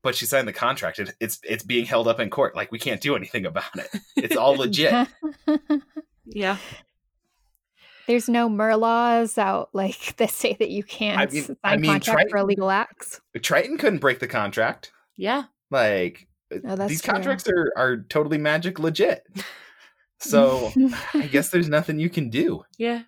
But 0.02 0.16
she 0.16 0.26
signed 0.26 0.48
the 0.48 0.52
contract. 0.52 0.98
It, 0.98 1.14
it's 1.20 1.38
it's 1.44 1.62
being 1.62 1.86
held 1.86 2.08
up 2.08 2.18
in 2.18 2.28
court. 2.28 2.56
Like 2.56 2.72
we 2.72 2.78
can't 2.80 3.00
do 3.00 3.14
anything 3.14 3.46
about 3.46 3.76
it. 3.76 3.88
It's 4.16 4.36
all 4.36 4.56
legit. 4.56 5.06
yeah. 6.26 6.56
There's 8.08 8.28
no 8.28 8.48
Merlaws 8.48 9.38
out 9.38 9.70
like 9.72 10.16
that 10.16 10.30
say 10.30 10.54
that 10.58 10.70
you 10.70 10.82
can't 10.82 11.18
I 11.20 11.26
mean- 11.26 11.44
sign 11.44 11.56
I 11.62 11.76
mean, 11.76 11.90
contract 11.92 12.22
for 12.22 12.28
Triton- 12.30 12.38
illegal 12.40 12.70
acts. 12.70 13.20
Triton 13.42 13.78
couldn't 13.78 14.00
break 14.00 14.18
the 14.18 14.28
contract. 14.28 14.92
Yeah. 15.16 15.44
Like 15.70 16.26
Oh, 16.66 16.76
these 16.86 17.00
true. 17.00 17.14
contracts 17.14 17.48
are 17.48 17.72
are 17.76 17.96
totally 18.10 18.38
magic 18.38 18.78
legit. 18.78 19.22
So 20.18 20.72
I 21.14 21.26
guess 21.28 21.48
there's 21.50 21.68
nothing 21.68 21.98
you 21.98 22.10
can 22.10 22.28
do. 22.28 22.64
Yeah. 22.76 23.02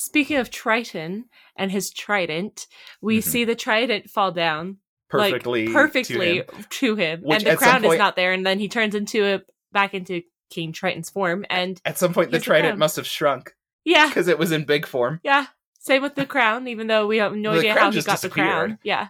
Speaking 0.00 0.38
of 0.38 0.50
Triton 0.50 1.26
and 1.56 1.70
his 1.70 1.90
trident, 1.90 2.66
we 3.02 3.18
Mhm. 3.18 3.22
see 3.22 3.44
the 3.44 3.54
trident 3.54 4.08
fall 4.08 4.32
down 4.32 4.78
Perfectly, 5.10 5.66
like, 5.66 5.68
to 5.68 5.72
perfectly 5.74 6.36
him. 6.38 6.44
to 6.70 6.96
him, 6.96 7.20
Which 7.20 7.42
and 7.44 7.52
the 7.52 7.56
crown 7.58 7.82
point- 7.82 7.92
is 7.94 7.98
not 7.98 8.16
there, 8.16 8.32
and 8.32 8.46
then 8.46 8.58
he 8.58 8.66
turns 8.68 8.94
into 8.94 9.26
a 9.26 9.42
back 9.72 9.92
into 9.92 10.22
King 10.48 10.72
Triton's 10.72 11.10
form, 11.10 11.44
and 11.50 11.78
At 11.84 11.98
some 11.98 12.14
point, 12.14 12.30
the 12.30 12.38
He's 12.38 12.44
the 12.44 12.46
trident 12.46 12.78
must 12.78 12.96
have 12.96 13.06
shrunk 13.06 13.54
yeah, 13.84 14.06
because 14.08 14.26
it 14.26 14.38
was 14.38 14.52
in 14.52 14.64
big 14.64 14.86
form. 14.86 15.20
yeah. 15.22 15.48
Same 15.78 16.00
with 16.00 16.14
the 16.14 16.24
crown, 16.26 16.66
even 16.66 16.86
though 16.86 17.06
we 17.06 17.18
have 17.18 17.34
no 17.34 17.52
The 17.52 17.58
idea 17.58 17.74
how 17.74 17.90
he 17.90 18.00
got 18.02 18.22
the 18.22 18.28
crown. 18.30 18.78
Yeah, 18.82 19.08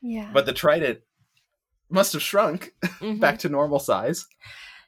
yeah. 0.00 0.30
But 0.32 0.46
the 0.46 0.52
trident 0.52 1.00
must 1.90 2.12
have 2.12 2.22
shrunk 2.22 2.74
Mhm. 3.00 3.18
back 3.18 3.40
to 3.40 3.48
normal 3.48 3.80
size. 3.80 4.24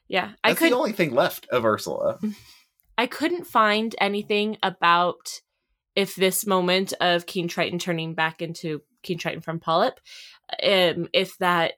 yeah. 0.07 0.31
I 0.45 0.49
That's 0.51 0.59
could 0.59 0.71
the 0.71 0.77
only 0.77 0.93
thing 0.93 1.13
left 1.13 1.45
of 1.47 1.65
Ursula. 1.65 2.19
I 2.97 3.07
couldn't 3.07 3.47
find 3.47 3.95
anything 3.99 4.57
about 4.61 5.41
if 5.95 6.15
this 6.15 6.45
moment 6.45 6.93
of 7.01 7.25
King 7.25 7.47
Triton 7.47 7.79
turning 7.79 8.13
back 8.13 8.41
into 8.41 8.81
King 9.03 9.17
Triton 9.17 9.41
from 9.41 9.59
Polyp, 9.59 9.99
um, 10.63 11.07
if 11.13 11.37
that 11.39 11.73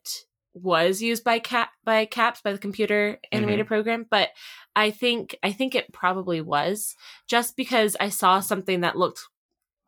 was 0.53 1.01
used 1.01 1.23
by 1.23 1.39
cap 1.39 1.71
by 1.83 2.05
caps 2.05 2.41
by 2.41 2.51
the 2.51 2.59
computer 2.59 3.17
animated 3.31 3.65
program, 3.65 4.05
but 4.09 4.29
I 4.75 4.91
think 4.91 5.35
I 5.41 5.51
think 5.51 5.73
it 5.73 5.91
probably 5.91 6.41
was 6.41 6.95
just 7.27 7.55
because 7.55 7.97
I 7.99 8.09
saw 8.09 8.39
something 8.39 8.81
that 8.81 8.97
looked 8.97 9.21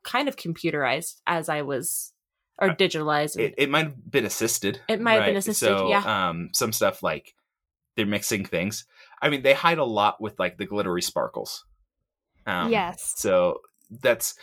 kind 0.03 0.27
of 0.27 0.37
computerized 0.37 1.21
as 1.27 1.49
I 1.49 1.61
was 1.61 2.13
or 2.59 2.71
Uh, 2.71 2.75
digitalized. 2.75 3.37
It, 3.37 3.55
it 3.57 3.69
might 3.69 3.85
have 3.85 4.11
been 4.11 4.25
assisted. 4.25 4.79
It 4.87 5.01
might 5.01 5.15
have 5.15 5.25
been 5.25 5.35
assisted, 5.35 5.65
So, 5.65 5.89
yeah. 5.89 6.29
Um, 6.29 6.49
some 6.53 6.71
stuff 6.71 7.03
like 7.03 7.35
they're 7.95 8.05
mixing 8.05 8.45
things. 8.45 8.85
I 9.21 9.29
mean, 9.29 9.41
they 9.41 9.53
hide 9.53 9.77
a 9.77 9.85
lot 9.85 10.21
with 10.21 10.37
like 10.39 10.57
the 10.57 10.65
glittery 10.65 11.01
sparkles. 11.01 11.65
Um, 12.45 12.71
yes. 12.71 13.13
So 13.17 13.61
that's. 13.89 14.35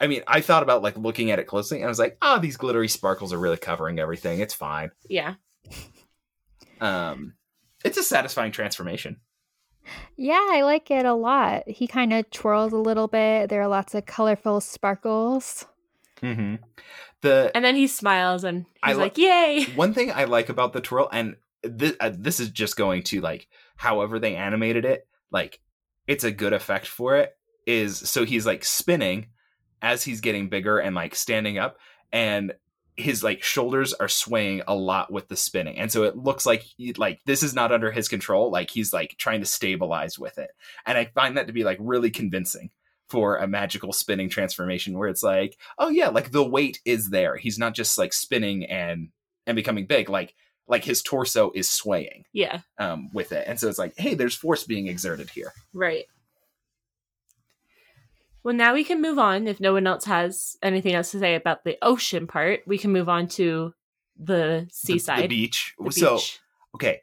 I 0.00 0.08
mean, 0.08 0.22
I 0.26 0.40
thought 0.40 0.64
about 0.64 0.82
like 0.82 0.96
looking 0.96 1.30
at 1.30 1.38
it 1.38 1.46
closely, 1.46 1.78
and 1.78 1.84
I 1.84 1.88
was 1.88 1.98
like, 1.98 2.18
"Oh, 2.22 2.38
these 2.38 2.56
glittery 2.56 2.88
sparkles 2.88 3.32
are 3.32 3.38
really 3.38 3.56
covering 3.56 3.98
everything. 3.98 4.40
It's 4.40 4.54
fine." 4.54 4.90
yeah. 5.08 5.34
Um, 6.80 7.34
it's 7.84 7.96
a 7.96 8.02
satisfying 8.02 8.52
transformation. 8.52 9.20
Yeah, 10.16 10.48
I 10.50 10.62
like 10.62 10.90
it 10.90 11.06
a 11.06 11.14
lot. 11.14 11.68
He 11.68 11.86
kind 11.86 12.12
of 12.12 12.30
twirls 12.30 12.72
a 12.72 12.78
little 12.78 13.08
bit. 13.08 13.48
There 13.48 13.62
are 13.62 13.68
lots 13.68 13.94
of 13.94 14.06
colorful 14.06 14.60
sparkles. 14.60 15.66
Mm-hmm. 16.22 16.56
The 17.22 17.50
And 17.54 17.64
then 17.64 17.76
he 17.76 17.86
smiles 17.86 18.44
and 18.44 18.66
I 18.82 18.88
he's 18.88 18.96
li- 18.96 19.02
like, 19.02 19.18
"Yay!" 19.18 19.64
one 19.74 19.94
thing 19.94 20.12
I 20.12 20.24
like 20.24 20.48
about 20.48 20.72
the 20.72 20.80
twirl, 20.80 21.08
and 21.12 21.36
this, 21.62 21.94
uh, 22.00 22.10
this 22.12 22.40
is 22.40 22.50
just 22.50 22.76
going 22.76 23.02
to 23.04 23.20
like 23.20 23.48
however 23.76 24.18
they 24.18 24.36
animated 24.36 24.84
it, 24.84 25.06
like 25.30 25.60
it's 26.06 26.24
a 26.24 26.30
good 26.30 26.52
effect 26.52 26.86
for 26.86 27.16
it. 27.16 27.36
Is 27.66 27.98
so 27.98 28.24
he's 28.24 28.44
like 28.44 28.64
spinning 28.64 29.28
as 29.80 30.02
he's 30.02 30.20
getting 30.20 30.48
bigger 30.48 30.78
and 30.78 30.96
like 30.96 31.14
standing 31.14 31.58
up, 31.58 31.78
and 32.12 32.54
his 32.96 33.22
like 33.22 33.42
shoulders 33.42 33.92
are 33.94 34.08
swaying 34.08 34.62
a 34.66 34.74
lot 34.74 35.12
with 35.12 35.28
the 35.28 35.36
spinning, 35.36 35.78
and 35.78 35.90
so 35.90 36.02
it 36.02 36.16
looks 36.16 36.44
like 36.44 36.62
he, 36.76 36.92
like 36.94 37.20
this 37.24 37.42
is 37.42 37.54
not 37.54 37.72
under 37.72 37.92
his 37.92 38.08
control. 38.08 38.50
Like 38.50 38.70
he's 38.70 38.92
like 38.92 39.14
trying 39.18 39.40
to 39.40 39.46
stabilize 39.46 40.18
with 40.18 40.38
it, 40.38 40.50
and 40.86 40.98
I 40.98 41.04
find 41.14 41.36
that 41.36 41.46
to 41.46 41.52
be 41.52 41.62
like 41.62 41.78
really 41.80 42.10
convincing 42.10 42.70
for 43.12 43.36
a 43.36 43.46
magical 43.46 43.92
spinning 43.92 44.30
transformation 44.30 44.96
where 44.96 45.06
it's 45.06 45.22
like 45.22 45.58
oh 45.78 45.90
yeah 45.90 46.08
like 46.08 46.30
the 46.30 46.42
weight 46.42 46.80
is 46.86 47.10
there 47.10 47.36
he's 47.36 47.58
not 47.58 47.74
just 47.74 47.98
like 47.98 48.10
spinning 48.10 48.64
and 48.64 49.10
and 49.46 49.54
becoming 49.54 49.84
big 49.84 50.08
like 50.08 50.34
like 50.68 50.84
his 50.84 51.02
torso 51.02 51.50
is 51.54 51.68
swaying 51.68 52.24
Yeah, 52.32 52.60
um 52.78 53.10
with 53.12 53.32
it. 53.32 53.44
And 53.46 53.58
so 53.60 53.68
it's 53.68 53.78
like 53.78 53.94
hey 53.96 54.14
there's 54.14 54.34
force 54.34 54.64
being 54.64 54.86
exerted 54.88 55.30
here. 55.30 55.52
Right. 55.72 56.04
Well, 58.44 58.54
now 58.54 58.74
we 58.74 58.82
can 58.84 59.00
move 59.00 59.18
on. 59.18 59.46
If 59.46 59.60
no 59.60 59.72
one 59.74 59.86
else 59.86 60.04
has 60.06 60.56
anything 60.62 60.94
else 60.94 61.12
to 61.12 61.20
say 61.20 61.34
about 61.36 61.64
the 61.64 61.78
ocean 61.82 62.26
part, 62.26 62.60
we 62.66 62.76
can 62.76 62.90
move 62.92 63.08
on 63.08 63.28
to 63.28 63.72
the 64.18 64.66
The- 64.66 64.68
seaside, 64.72 65.22
the, 65.24 65.28
beach. 65.28 65.74
The 65.78 65.92
so 65.92 66.16
beach. 66.16 66.40
okay. 66.74 67.00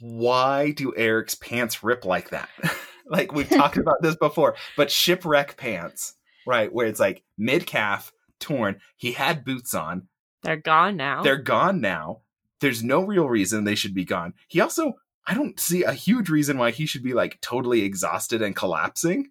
Why 0.00 0.70
do 0.72 0.94
eric's 0.96 1.34
pants 1.34 1.82
rip 1.82 2.04
like 2.04 2.30
that? 2.30 2.48
Like 3.06 3.32
we've 3.32 3.48
talked 3.48 3.76
about 3.84 4.00
this 4.02 4.14
before 4.14 4.54
but 4.76 4.88
shipwreck 4.88 5.56
pants 5.56 6.14
right 6.46 6.72
where 6.72 6.86
it's 6.86 7.00
like 7.00 7.24
mid 7.36 7.66
calf 7.66 8.12
torn 8.38 8.80
he 8.96 9.10
had 9.10 9.44
boots 9.44 9.74
on. 9.74 10.06
They're 10.44 10.54
gone 10.56 10.96
now. 10.96 11.20
they're 11.24 11.36
gone 11.36 11.80
now 11.80 12.20
there's 12.60 12.82
no 12.82 13.02
real 13.04 13.28
reason 13.28 13.64
they 13.64 13.74
should 13.74 13.94
be 13.94 14.04
gone 14.04 14.32
he 14.48 14.60
also 14.60 14.94
i 15.26 15.34
don't 15.34 15.58
see 15.60 15.82
a 15.82 15.92
huge 15.92 16.28
reason 16.30 16.58
why 16.58 16.70
he 16.70 16.86
should 16.86 17.02
be 17.02 17.12
like 17.14 17.40
totally 17.40 17.82
exhausted 17.82 18.42
and 18.42 18.54
collapsing 18.56 19.30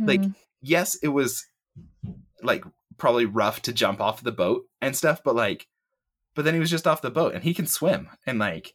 Like, 0.00 0.20
Mhm. 0.22 0.34
yes, 0.60 0.96
it 1.02 1.08
was 1.08 1.46
like 2.42 2.64
probably 2.98 3.24
rough 3.26 3.62
to 3.62 3.72
jump 3.72 4.00
off 4.00 4.22
the 4.22 4.32
boat 4.32 4.64
and 4.80 4.94
stuff, 4.96 5.22
but 5.24 5.34
like, 5.34 5.66
but 6.34 6.44
then 6.44 6.54
he 6.54 6.60
was 6.60 6.70
just 6.70 6.86
off 6.86 7.02
the 7.02 7.10
boat 7.10 7.34
and 7.34 7.42
he 7.44 7.54
can 7.54 7.66
swim 7.66 8.08
and 8.26 8.38
like, 8.38 8.74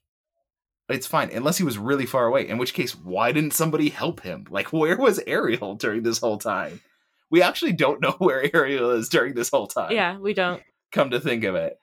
it's 0.90 1.08
fine 1.08 1.30
unless 1.32 1.58
he 1.58 1.64
was 1.64 1.78
really 1.78 2.06
far 2.06 2.26
away. 2.26 2.48
In 2.48 2.58
which 2.58 2.74
case, 2.74 2.96
why 2.96 3.32
didn't 3.32 3.54
somebody 3.54 3.90
help 3.90 4.22
him? 4.22 4.46
Like, 4.50 4.72
where 4.74 4.98
was 4.98 5.20
Ariel 5.28 5.76
during 5.84 6.04
this 6.04 6.20
whole 6.20 6.38
time? 6.38 6.82
We 7.30 7.42
actually 7.42 7.74
don't 7.74 8.02
know 8.02 8.12
where 8.20 8.50
Ariel 8.56 8.92
is 8.92 9.10
during 9.10 9.34
this 9.34 9.50
whole 9.50 9.68
time. 9.68 9.92
yeah, 9.92 10.18
we 10.18 10.34
don't. 10.34 10.62
Come 10.92 11.10
to 11.12 11.20
think 11.20 11.44
of 11.44 11.56
it. 11.56 11.78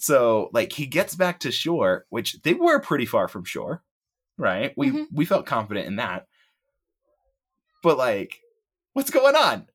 So, 0.00 0.48
like, 0.52 0.72
he 0.72 0.86
gets 0.86 1.14
back 1.14 1.40
to 1.40 1.52
shore, 1.52 2.06
which 2.08 2.40
they 2.42 2.54
were 2.54 2.80
pretty 2.80 3.06
far 3.06 3.28
from 3.28 3.44
shore, 3.44 3.82
right? 4.38 4.72
We 4.76 4.90
Mhm. 4.90 5.06
we 5.12 5.24
felt 5.26 5.46
confident 5.46 5.86
in 5.86 5.96
that. 5.96 6.26
But 7.82 7.98
like, 7.98 8.40
What's 8.92 9.10
going 9.10 9.36
on? 9.36 9.68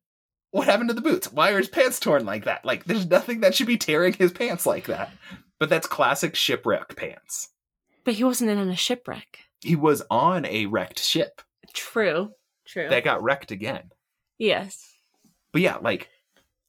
What 0.51 0.67
happened 0.67 0.89
to 0.89 0.93
the 0.93 0.99
boots? 1.01 1.31
Why 1.31 1.51
are 1.51 1.57
his 1.57 1.69
pants 1.69 2.01
torn 2.01 2.25
like 2.25 2.43
that? 2.45 2.65
Like, 2.65 2.83
there's 2.83 3.05
nothing 3.07 3.39
that 3.41 3.55
should 3.55 3.65
be 3.67 3.77
tearing 3.77 4.11
his 4.13 4.33
pants 4.33 4.65
like 4.65 4.87
that. 4.87 5.09
But 5.57 5.69
that's 5.69 5.87
classic 5.87 6.35
shipwreck 6.35 6.97
pants. 6.97 7.49
But 8.03 8.15
he 8.15 8.25
wasn't 8.25 8.51
in 8.51 8.57
a 8.69 8.75
shipwreck. 8.75 9.39
He 9.61 9.77
was 9.77 10.03
on 10.11 10.45
a 10.45 10.65
wrecked 10.65 10.99
ship 10.99 11.41
True. 11.73 12.31
True. 12.67 12.89
that 12.89 13.05
got 13.05 13.23
wrecked 13.23 13.51
again. 13.51 13.91
yes. 14.37 14.91
But 15.53 15.61
yeah, 15.61 15.77
like, 15.77 16.09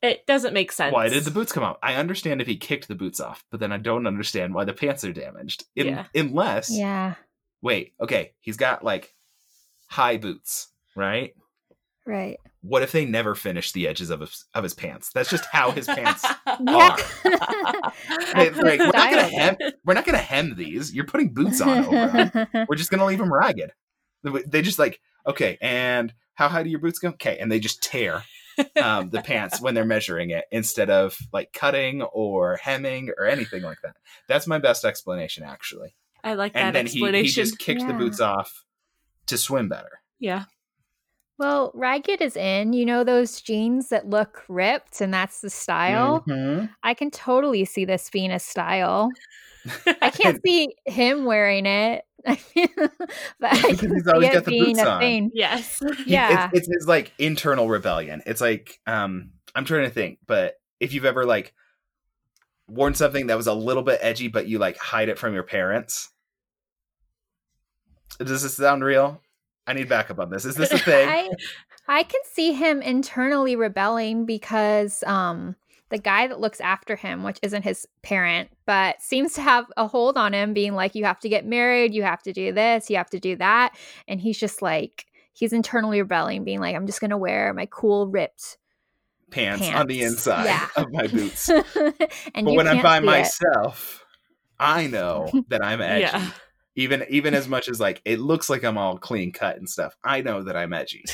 It 0.06 0.26
doesn't 0.26 0.54
make 0.54 0.72
sense. 0.72 0.92
why 0.92 1.08
did 1.08 1.24
the 1.24 1.30
boots 1.30 1.52
come 1.52 1.62
off? 1.64 1.76
I 1.82 1.94
understand 1.94 2.40
if 2.40 2.46
he 2.46 2.56
kicked 2.56 2.88
the 2.88 2.94
boots 2.94 3.20
off, 3.20 3.44
but 3.50 3.60
then 3.60 3.72
I 3.72 3.78
don't 3.78 4.06
understand 4.06 4.54
why 4.54 4.64
the 4.64 4.72
pants 4.72 5.04
are 5.04 5.12
damaged. 5.12 5.64
In, 5.74 5.86
Yeah. 5.88 6.04
Unless, 6.14 6.70
Yeah. 6.70 7.14
wait, 7.62 7.94
okay, 8.00 8.32
he's 8.40 8.56
got 8.56 8.84
like 8.84 9.14
high 9.88 10.16
boots, 10.16 10.68
right? 10.94 11.34
Right. 12.04 12.38
What 12.62 12.82
if 12.82 12.92
they 12.92 13.04
never 13.04 13.34
finish 13.34 13.72
the 13.72 13.86
edges 13.88 14.10
of 14.10 14.20
his, 14.20 14.44
of 14.54 14.62
his 14.64 14.74
pants? 14.74 15.10
That's 15.12 15.30
just 15.30 15.44
how 15.46 15.70
his 15.72 15.86
pants 15.86 16.24
Yeah. 16.60 16.96
Hey, 18.34 18.50
like, 18.50 18.78
we're 18.80 18.86
not 18.86 19.10
gonna 19.10 19.28
hem. 19.28 19.56
We're 19.84 19.94
not 19.94 20.04
gonna 20.04 20.18
hem 20.18 20.54
these. 20.56 20.94
You're 20.94 21.04
putting 21.06 21.32
boots 21.34 21.60
on 21.60 21.84
over 21.84 21.90
them. 22.30 22.66
We're 22.68 22.76
just 22.76 22.90
gonna 22.90 23.04
leave 23.04 23.18
them 23.18 23.32
ragged. 23.32 23.72
They 24.24 24.62
just 24.62 24.78
like 24.78 25.00
okay, 25.26 25.58
and 25.60 26.12
how 26.34 26.48
high 26.48 26.62
do 26.62 26.70
your 26.70 26.80
boots 26.80 26.98
go? 26.98 27.08
Okay, 27.10 27.38
and 27.38 27.50
they 27.50 27.60
just 27.60 27.82
tear 27.82 28.24
um, 28.82 29.10
the 29.10 29.22
pants 29.22 29.60
when 29.60 29.74
they're 29.74 29.84
measuring 29.84 30.30
it 30.30 30.44
instead 30.50 30.90
of 30.90 31.18
like 31.32 31.52
cutting 31.52 32.02
or 32.02 32.56
hemming 32.56 33.10
or 33.18 33.26
anything 33.26 33.62
like 33.62 33.78
that. 33.82 33.96
That's 34.28 34.46
my 34.46 34.58
best 34.58 34.84
explanation, 34.84 35.44
actually. 35.44 35.94
I 36.24 36.34
like 36.34 36.54
that 36.54 36.74
explanation. 36.74 37.04
And 37.06 37.14
then 37.14 37.22
he, 37.24 37.28
he 37.28 37.34
just 37.34 37.58
kicked 37.58 37.86
the 37.86 37.94
boots 37.94 38.20
off 38.20 38.64
to 39.26 39.38
swim 39.38 39.68
better. 39.68 40.00
yeah. 40.18 40.44
Well, 41.38 41.70
ragged 41.74 42.20
is 42.22 42.36
in. 42.36 42.72
You 42.72 42.86
know 42.86 43.04
those 43.04 43.40
jeans 43.40 43.88
that 43.90 44.08
look 44.08 44.42
ripped, 44.48 45.00
and 45.00 45.12
that's 45.12 45.40
the 45.40 45.50
style. 45.50 46.24
Mhm. 46.28 46.70
I 46.82 46.94
can 46.94 47.10
totally 47.10 47.64
see 47.64 47.84
this 47.84 48.08
being 48.10 48.30
a 48.30 48.38
style. 48.38 49.10
I 50.00 50.10
can't 50.14 50.40
see 50.44 50.74
him 50.86 51.24
wearing 51.24 51.66
it. 51.66 52.04
but 52.26 52.36
I 53.52 53.60
Because 53.60 53.80
can 53.80 53.94
he's 53.94 54.04
see 54.04 54.10
always 54.12 54.28
it 54.28 54.32
got 54.32 54.44
the 54.44 54.50
being 54.50 54.64
boots 54.64 54.80
a 54.80 54.90
on. 54.90 55.00
thing. 55.00 55.30
Yes. 55.34 55.80
He- 55.98 56.12
Yeah. 56.12 56.48
it's, 56.52 56.66
it's 56.66 56.74
his 56.78 56.88
like 56.88 57.12
internal 57.18 57.68
rebellion. 57.68 58.22
It's 58.26 58.40
like 58.40 58.80
um 58.86 59.30
I'm 59.54 59.64
trying 59.64 59.84
to 59.84 59.90
think, 59.90 60.18
but 60.26 60.54
if 60.80 60.92
you've 60.92 61.04
ever 61.04 61.24
like 61.24 61.54
worn 62.68 62.94
something 62.94 63.28
that 63.28 63.36
was 63.36 63.46
a 63.46 63.54
little 63.54 63.84
bit 63.84 64.00
edgy, 64.02 64.26
but 64.28 64.48
you 64.48 64.58
like 64.58 64.76
hide 64.76 65.08
it 65.08 65.18
from 65.18 65.34
your 65.34 65.44
parents. 65.44 66.10
Does 68.18 68.42
this 68.42 68.56
sound 68.56 68.82
real? 68.82 69.20
I 69.66 69.72
need 69.72 69.88
backup 69.88 70.18
on 70.18 70.30
this. 70.30 70.44
Is 70.44 70.54
this 70.56 70.72
a 70.72 70.78
thing? 70.90 71.08
I 71.08 71.30
I 71.88 72.02
can 72.02 72.20
see 72.32 72.52
him 72.52 72.82
internally 72.82 73.56
rebelling 73.56 74.26
because 74.26 75.02
um 75.06 75.56
the 75.88 75.98
guy 75.98 76.26
that 76.26 76.40
looks 76.40 76.60
after 76.60 76.96
him, 76.96 77.22
which 77.22 77.38
isn't 77.42 77.62
his 77.62 77.86
parent, 78.02 78.50
but 78.66 79.00
seems 79.00 79.34
to 79.34 79.42
have 79.42 79.66
a 79.76 79.86
hold 79.86 80.16
on 80.16 80.34
him, 80.34 80.52
being 80.52 80.74
like, 80.74 80.94
You 80.96 81.04
have 81.04 81.20
to 81.20 81.28
get 81.28 81.46
married, 81.46 81.94
you 81.94 82.02
have 82.02 82.22
to 82.24 82.32
do 82.32 82.52
this, 82.52 82.90
you 82.90 82.96
have 82.96 83.10
to 83.10 83.20
do 83.20 83.36
that. 83.36 83.76
And 84.08 84.20
he's 84.20 84.38
just 84.38 84.62
like 84.62 85.06
he's 85.32 85.52
internally 85.52 86.00
rebelling, 86.00 86.44
being 86.44 86.60
like, 86.60 86.74
I'm 86.74 86.86
just 86.86 87.00
gonna 87.00 87.18
wear 87.18 87.52
my 87.54 87.66
cool 87.70 88.06
ripped 88.08 88.58
pants, 89.30 89.62
pants. 89.62 89.80
on 89.80 89.86
the 89.86 90.02
inside 90.02 90.44
Yeah. 90.46 90.66
of 90.76 90.92
my 90.92 91.06
boots. 91.08 91.48
and 92.34 92.44
but 92.44 92.54
when 92.54 92.66
I'm 92.68 92.82
by 92.82 92.98
see 92.98 93.02
it. 93.02 93.06
myself, 93.06 94.04
I 94.58 94.86
know 94.86 95.30
that 95.48 95.64
I'm 95.64 95.80
edgy. 95.82 96.02
Yeah. 96.02 96.30
Even 96.76 97.04
even 97.08 97.32
as 97.34 97.48
much 97.48 97.68
as 97.68 97.80
like 97.80 98.02
it 98.04 98.20
looks 98.20 98.48
like 98.50 98.62
I'm 98.62 98.76
all 98.78 98.98
clean 98.98 99.32
cut 99.32 99.56
and 99.56 99.68
stuff, 99.68 99.96
I 100.04 100.20
know 100.20 100.42
that 100.42 100.56
I'm 100.56 100.72
edgy. 100.74 101.04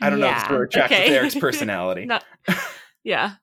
I 0.00 0.10
don't 0.10 0.20
know 0.20 0.28
if 0.28 0.34
it's 0.36 0.42
Yeah. 0.44 0.48
to 0.48 0.60
attract 0.62 0.92
Okay. 0.92 1.04
with 1.08 1.16
Eric's 1.18 1.34
personality. 1.40 2.04
Not, 2.04 2.24
yeah. 3.02 3.34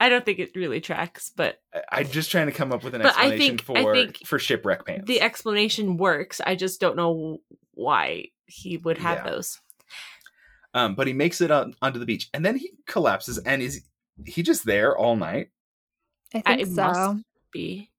I 0.00 0.08
don't 0.08 0.24
think 0.24 0.38
it 0.38 0.52
really 0.54 0.80
tracks, 0.80 1.30
but 1.34 1.60
I- 1.74 1.82
I'm 2.00 2.08
just 2.08 2.30
trying 2.30 2.46
to 2.46 2.52
come 2.52 2.72
up 2.72 2.84
with 2.84 2.94
an 2.94 3.02
But 3.02 3.16
I 3.16 3.30
explanation 3.32 3.58
think- 3.58 3.78
I 3.78 3.82
for 3.82 3.94
think 3.94 4.26
for 4.26 4.38
shipwreck 4.38 4.86
pants. 4.86 5.06
the 5.06 5.20
explanation 5.20 5.96
works. 5.96 6.40
I 6.44 6.54
just 6.54 6.80
don't 6.80 6.96
know 6.96 7.38
why 7.72 8.26
he 8.46 8.76
would 8.78 8.98
have 8.98 9.18
Yeah. 9.24 9.30
those. 9.32 9.60
um, 10.74 10.94
but 10.94 11.06
he 11.06 11.12
makes 11.14 11.40
it 11.40 11.50
on, 11.50 11.74
onto 11.82 11.98
the 11.98 12.04
beach, 12.06 12.28
and 12.34 12.44
then 12.44 12.56
he 12.56 12.72
collapses, 12.86 13.38
and 13.38 13.62
is 13.62 13.82
he 14.26 14.42
just 14.42 14.64
there 14.66 14.96
all 14.96 15.16
night? 15.16 15.48
I 16.34 16.38
I- 16.44 16.56
think 16.56 16.60
it 16.68 16.74
so. 16.74 16.82
must 16.82 17.24
be. 17.52 17.90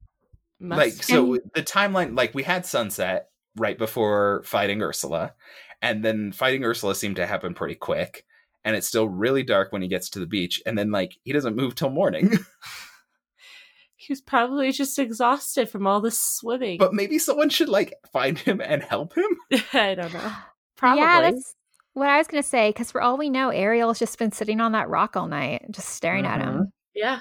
Must 0.60 0.80
like 0.80 1.04
so, 1.04 1.34
And- 1.36 1.41
the 1.54 1.63
timeline, 1.63 2.17
like 2.17 2.34
we 2.34 2.43
had 2.43 2.65
sunset 2.65 3.30
right 3.56 3.78
before 3.78 4.41
fighting 4.45 4.82
Ursula, 4.82 5.34
and 5.82 6.04
then 6.04 6.32
fighting 6.32 6.63
Ursula 6.63 6.95
seemed 6.95 7.15
to 7.17 7.26
happen 7.26 7.54
pretty 7.54 7.76
quick, 7.76 8.26
and 8.65 8.76
it's 8.76 8.88
still 8.88 9.08
really 9.08 9.43
dark 9.43 9.72
when 9.72 9.82
he 9.82 9.88
gets 9.88 10.10
to 10.12 10.19
the 10.19 10.28
beach, 10.28 10.62
and 10.65 10.78
then 10.78 10.91
like 10.91 11.17
he 11.24 11.32
doesn't 11.34 11.56
move 11.56 11.76
till 11.76 11.89
morning. 11.89 12.32
he 13.95 14.12
was 14.12 14.22
probably 14.22 14.72
just 14.72 14.98
exhausted 15.00 15.69
from 15.69 15.86
all 15.88 16.02
the 16.02 16.12
swimming. 16.12 16.78
but 16.78 16.93
maybe 16.93 17.19
someone 17.19 17.50
should 17.50 17.69
like 17.69 17.93
find 18.13 18.38
him 18.38 18.62
and 18.62 18.84
help 18.84 19.15
him. 19.15 19.38
I 19.74 19.95
don't 19.95 20.13
know. 20.13 20.32
Probably. 20.76 21.02
Yeah, 21.02 21.22
that's 21.22 21.56
what 21.93 22.10
I 22.10 22.17
was 22.17 22.28
gonna 22.28 22.43
say. 22.43 22.69
Because 22.69 22.91
for 22.91 23.02
all 23.02 23.17
we 23.17 23.30
know, 23.30 23.50
Ariel's 23.50 24.00
just 24.00 24.17
been 24.17 24.32
sitting 24.32 24.62
on 24.62 24.72
that 24.74 24.89
rock 24.89 25.17
all 25.17 25.28
night, 25.28 25.65
just 25.72 25.89
staring 25.89 26.26
at 26.26 26.39
him. 26.41 26.54
Mm-hmm. 26.54 26.63
yeah. 26.95 27.19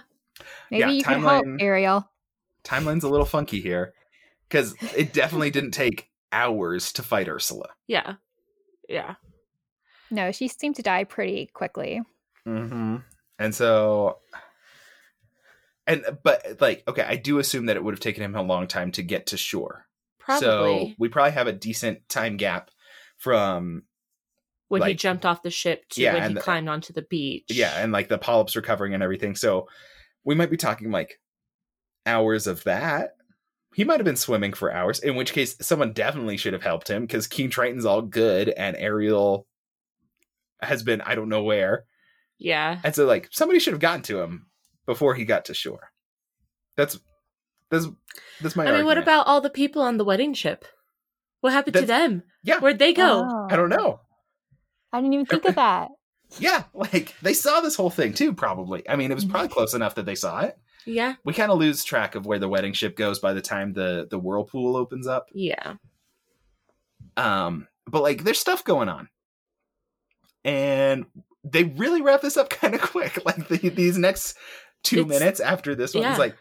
Maybe 0.70 0.80
Yeah, 0.80 0.90
you 0.90 1.02
can 1.02 1.20
help, 1.20 1.44
Ariel. 1.58 2.08
Timeline's 2.68 3.04
a 3.04 3.08
little 3.08 3.26
funky 3.26 3.60
here 3.60 3.94
because 4.48 4.74
it 4.96 5.12
definitely 5.14 5.50
didn't 5.50 5.70
take 5.70 6.08
hours 6.32 6.92
to 6.92 7.02
fight 7.02 7.28
Ursula. 7.28 7.68
Yeah. 7.86 8.14
Yeah. 8.88 9.14
No, 10.10 10.32
she 10.32 10.48
seemed 10.48 10.76
to 10.76 10.82
die 10.82 11.04
pretty 11.04 11.46
quickly. 11.52 12.02
Mm-hmm. 12.46 12.96
And 13.38 13.54
so, 13.54 14.18
and 15.86 16.04
but 16.22 16.60
like, 16.60 16.82
okay, 16.88 17.02
I 17.02 17.16
do 17.16 17.38
assume 17.38 17.66
that 17.66 17.76
it 17.76 17.84
would 17.84 17.94
have 17.94 18.00
taken 18.00 18.22
him 18.22 18.34
a 18.34 18.42
long 18.42 18.66
time 18.66 18.92
to 18.92 19.02
get 19.02 19.26
to 19.28 19.36
shore. 19.36 19.86
So 20.38 20.40
Probably. 20.40 20.96
we 20.98 21.08
probably 21.08 21.32
have 21.32 21.46
a 21.46 21.52
decent 21.52 22.06
time 22.10 22.36
gap 22.36 22.70
from 23.16 23.84
when 24.68 24.82
he 24.82 24.92
jumped 24.94 25.24
off 25.24 25.42
the 25.42 25.50
ship 25.50 25.84
to 25.90 26.02
Yeah, 26.02 26.14
when 26.14 26.28
he 26.28 26.34
the- 26.34 26.40
climbed 26.40 26.68
onto 26.68 26.92
the 26.92 27.00
beach. 27.02 27.46
yeah, 27.48 27.82
and 27.82 27.92
like 27.92 28.08
the 28.08 28.18
polyps 28.18 28.54
recovering 28.54 28.92
and 28.92 29.02
everything. 29.02 29.34
So 29.34 29.68
we 30.24 30.34
might 30.34 30.50
be 30.50 30.58
talking 30.58 30.90
like 30.90 31.18
hours 32.08 32.46
of 32.46 32.64
that. 32.64 33.10
He 33.74 33.84
might 33.84 34.00
have 34.00 34.04
been 34.04 34.16
swimming 34.16 34.54
for 34.54 34.72
hours, 34.72 34.98
in 34.98 35.14
which 35.14 35.32
case 35.32 35.54
someone 35.60 35.92
definitely 35.92 36.36
should 36.36 36.52
have 36.54 36.62
helped 36.62 36.88
him 36.90 37.02
because 37.02 37.26
King 37.28 37.50
Triton's 37.50 37.84
all 37.84 38.02
good 38.02 38.48
and 38.48 38.76
Ariel 38.76 39.46
has 40.60 40.82
been 40.82 41.00
I 41.02 41.14
don't 41.14 41.28
know 41.28 41.42
where. 41.44 41.84
Yeah. 42.38 42.80
And 42.82 42.94
so 42.94 43.04
like 43.06 43.28
somebody 43.30 43.60
should 43.60 43.74
have 43.74 43.80
gotten 43.80 44.02
to 44.02 44.20
him 44.20 44.46
before 44.86 45.14
he 45.14 45.24
got 45.24 45.44
to 45.46 45.54
shore. 45.54 45.92
That's 46.76 46.98
that's 47.70 47.86
that's 48.40 48.56
my 48.56 48.66
I 48.66 48.72
mean, 48.72 48.86
what 48.86 48.98
about 48.98 49.26
all 49.26 49.40
the 49.40 49.50
people 49.50 49.82
on 49.82 49.96
the 49.98 50.04
wedding 50.04 50.34
ship? 50.34 50.64
What 51.40 51.52
happened 51.52 51.74
to 51.76 51.86
them? 51.86 52.24
Yeah. 52.42 52.58
Where'd 52.58 52.78
they 52.80 52.92
go? 52.92 53.24
Oh, 53.28 53.46
I 53.50 53.54
don't 53.56 53.68
know. 53.68 54.00
I 54.92 55.00
didn't 55.00 55.14
even 55.14 55.26
think 55.26 55.44
of 55.44 55.54
that. 55.56 55.90
Yeah, 56.38 56.64
like 56.74 57.14
they 57.22 57.32
saw 57.34 57.60
this 57.60 57.76
whole 57.76 57.90
thing 57.90 58.12
too, 58.12 58.32
probably. 58.34 58.88
I 58.88 58.96
mean, 58.96 59.10
it 59.10 59.14
was 59.14 59.24
Mm-hmm. 59.24 59.32
probably 59.32 59.48
close 59.50 59.74
enough 59.74 59.94
that 59.94 60.06
they 60.06 60.14
saw 60.14 60.40
it. 60.40 60.58
Yeah. 60.88 61.14
We 61.24 61.32
kind 61.34 61.52
of 61.52 61.58
lose 61.58 61.84
track 61.84 62.14
of 62.14 62.26
where 62.26 62.38
the 62.38 62.48
wedding 62.48 62.72
ship 62.72 62.96
goes 62.96 63.18
by 63.18 63.32
the 63.34 63.40
time 63.42 63.72
the 63.74 64.06
the 64.10 64.18
whirlpool 64.18 64.76
opens 64.76 65.06
up. 65.06 65.28
Yeah. 65.32 65.74
Um, 67.16 67.66
but 67.86 68.02
like 68.02 68.24
there's 68.24 68.38
stuff 68.38 68.64
going 68.64 68.88
on. 68.88 69.08
And 70.44 71.06
they 71.44 71.64
really 71.64 72.02
wrap 72.02 72.20
this 72.22 72.36
up 72.36 72.50
kind 72.50 72.74
of 72.74 72.80
quick. 72.80 73.24
Like 73.24 73.48
the, 73.48 73.68
these 73.68 73.98
next 73.98 74.36
two 74.82 75.00
It's- 75.00 75.08
minutes 75.20 75.40
after 75.40 75.74
this 75.74 75.94
one 75.94 76.04
yeah. 76.04 76.12
is 76.12 76.18
like, 76.18 76.36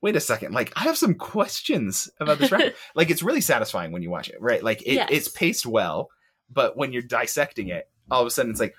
wait 0.00 0.16
a 0.16 0.20
second. 0.20 0.52
Like 0.52 0.72
I 0.76 0.80
have 0.84 0.96
some 0.98 1.14
questions 1.14 2.08
about 2.20 2.38
this 2.38 2.52
wrap. 2.52 2.74
like 2.94 3.10
it's 3.10 3.22
really 3.22 3.40
satisfying 3.40 3.92
when 3.92 4.02
you 4.02 4.10
watch 4.10 4.28
it, 4.28 4.36
right? 4.40 4.62
Like 4.62 4.82
it, 4.82 4.94
Yes. 4.94 5.08
it's 5.10 5.28
paced 5.28 5.66
well, 5.66 6.08
but 6.50 6.76
when 6.76 6.92
you're 6.92 7.02
dissecting 7.02 7.68
it, 7.68 7.88
all 8.10 8.20
of 8.20 8.26
a 8.26 8.30
sudden 8.30 8.50
it's 8.50 8.60
like, 8.60 8.74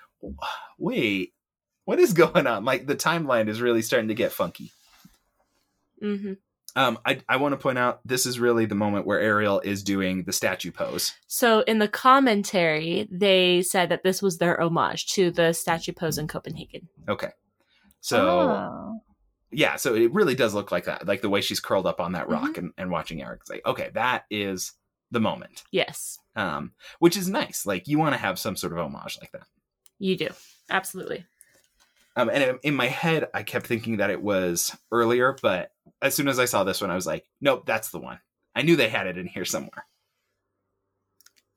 wait, 0.78 1.32
what 1.84 1.98
is 1.98 2.12
going 2.12 2.46
on? 2.46 2.64
Like 2.64 2.86
the 2.86 2.96
timeline 2.96 3.48
is 3.48 3.60
really 3.60 3.82
starting 3.82 4.08
to 4.08 4.14
get 4.14 4.32
funky. 4.32 4.72
Hmm 6.00 6.34
Um, 6.74 6.98
I 7.06 7.20
I 7.28 7.36
want 7.36 7.52
to 7.52 7.56
point 7.56 7.78
out 7.78 8.00
this 8.04 8.26
is 8.26 8.38
really 8.38 8.66
the 8.66 8.74
moment 8.74 9.06
where 9.06 9.20
Ariel 9.20 9.60
is 9.60 9.82
doing 9.82 10.24
the 10.24 10.32
statue 10.32 10.70
pose. 10.72 11.12
So 11.26 11.60
in 11.60 11.78
the 11.78 11.88
commentary, 11.88 13.08
they 13.10 13.62
said 13.62 13.88
that 13.88 14.02
this 14.02 14.20
was 14.20 14.38
their 14.38 14.60
homage 14.60 15.06
to 15.14 15.30
the 15.30 15.52
statue 15.52 15.92
pose 15.92 16.18
in 16.18 16.28
Copenhagen. 16.28 16.88
Okay, 17.08 17.30
so 18.00 18.18
Oh. 18.28 19.00
yeah, 19.50 19.76
so 19.76 19.94
it 19.94 20.12
really 20.12 20.34
does 20.34 20.54
look 20.54 20.70
like 20.70 20.84
that, 20.84 21.06
like 21.06 21.22
the 21.22 21.30
way 21.30 21.40
she's 21.40 21.60
curled 21.60 21.86
up 21.86 22.00
on 22.00 22.12
that 22.12 22.28
rock 22.28 22.50
Mm-hmm. 22.50 22.58
and, 22.58 22.72
and 22.76 22.90
watching 22.90 23.22
Eric. 23.22 23.40
It's 23.42 23.50
like, 23.50 23.64
okay, 23.66 23.90
that 23.94 24.24
is 24.30 24.72
the 25.10 25.20
moment. 25.20 25.62
Yes, 25.70 26.18
Um, 26.34 26.72
which 26.98 27.16
is 27.16 27.28
nice. 27.28 27.64
Like 27.64 27.86
you 27.88 27.98
want 27.98 28.14
to 28.14 28.20
have 28.20 28.38
some 28.38 28.56
sort 28.56 28.72
of 28.72 28.78
homage 28.80 29.16
like 29.20 29.32
that. 29.32 29.46
you 29.98 30.16
do. 30.16 30.28
Absolutely. 30.68 31.24
Um, 32.16 32.30
and 32.30 32.58
in- 32.62 32.74
my 32.74 32.86
head, 32.86 33.28
I 33.34 33.42
kept 33.42 33.66
thinking 33.66 33.98
that 33.98 34.10
it 34.10 34.22
was 34.22 34.74
earlier, 34.90 35.36
but 35.42 35.70
as 36.00 36.14
soon 36.14 36.28
as 36.28 36.38
I 36.38 36.46
saw 36.46 36.64
this 36.64 36.80
one, 36.80 36.90
I 36.90 36.94
was 36.94 37.06
like, 37.06 37.24
nope, 37.40 37.64
that's 37.66 37.90
the 37.90 37.98
one. 37.98 38.18
I 38.54 38.62
knew 38.62 38.76
they 38.76 38.88
had 38.88 39.06
it 39.06 39.18
in 39.18 39.26
here 39.26 39.44
somewhere. 39.44 39.84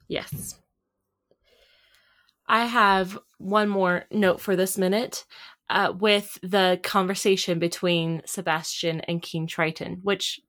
Yes. 0.07 0.59
I 2.47 2.65
have 2.65 3.17
one 3.37 3.69
more 3.69 4.05
note 4.11 4.41
for 4.41 4.55
this 4.55 4.77
minute 4.77 5.25
uh, 5.69 5.93
with 5.97 6.37
the 6.41 6.79
conversation 6.83 7.59
between 7.59 8.21
Sebastian 8.25 9.01
and 9.01 9.21
King 9.21 9.47
Triton, 9.47 9.99
which 10.01 10.41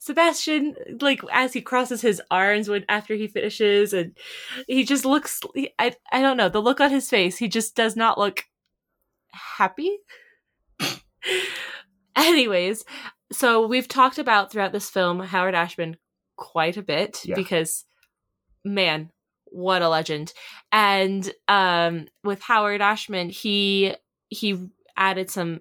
Sebastian, 0.00 0.74
like 1.00 1.20
as 1.32 1.52
he 1.52 1.60
crosses 1.60 2.00
his 2.00 2.20
arms 2.30 2.68
when 2.68 2.84
after 2.88 3.14
he 3.14 3.28
finishes, 3.28 3.92
and 3.92 4.16
he 4.66 4.84
just 4.84 5.04
looks. 5.04 5.40
I 5.78 5.94
I 6.10 6.22
don't 6.22 6.36
know 6.36 6.48
the 6.48 6.62
look 6.62 6.80
on 6.80 6.90
his 6.90 7.08
face. 7.08 7.38
He 7.38 7.48
just 7.48 7.76
does 7.76 7.96
not 7.96 8.18
look 8.18 8.44
happy. 9.32 9.98
Anyways, 12.16 12.84
so 13.32 13.66
we've 13.66 13.86
talked 13.88 14.18
about 14.18 14.50
throughout 14.50 14.72
this 14.72 14.90
film 14.90 15.20
Howard 15.20 15.54
Ashman 15.54 15.96
quite 16.36 16.76
a 16.76 16.82
bit 16.82 17.20
Yeah. 17.24 17.34
because, 17.36 17.84
man, 18.64 19.10
what 19.44 19.82
a 19.82 19.88
legend! 19.88 20.32
And 20.72 21.30
um, 21.46 22.08
with 22.24 22.42
Howard 22.42 22.80
Ashman, 22.80 23.28
he 23.30 23.94
he 24.28 24.68
added 24.96 25.30
some 25.30 25.60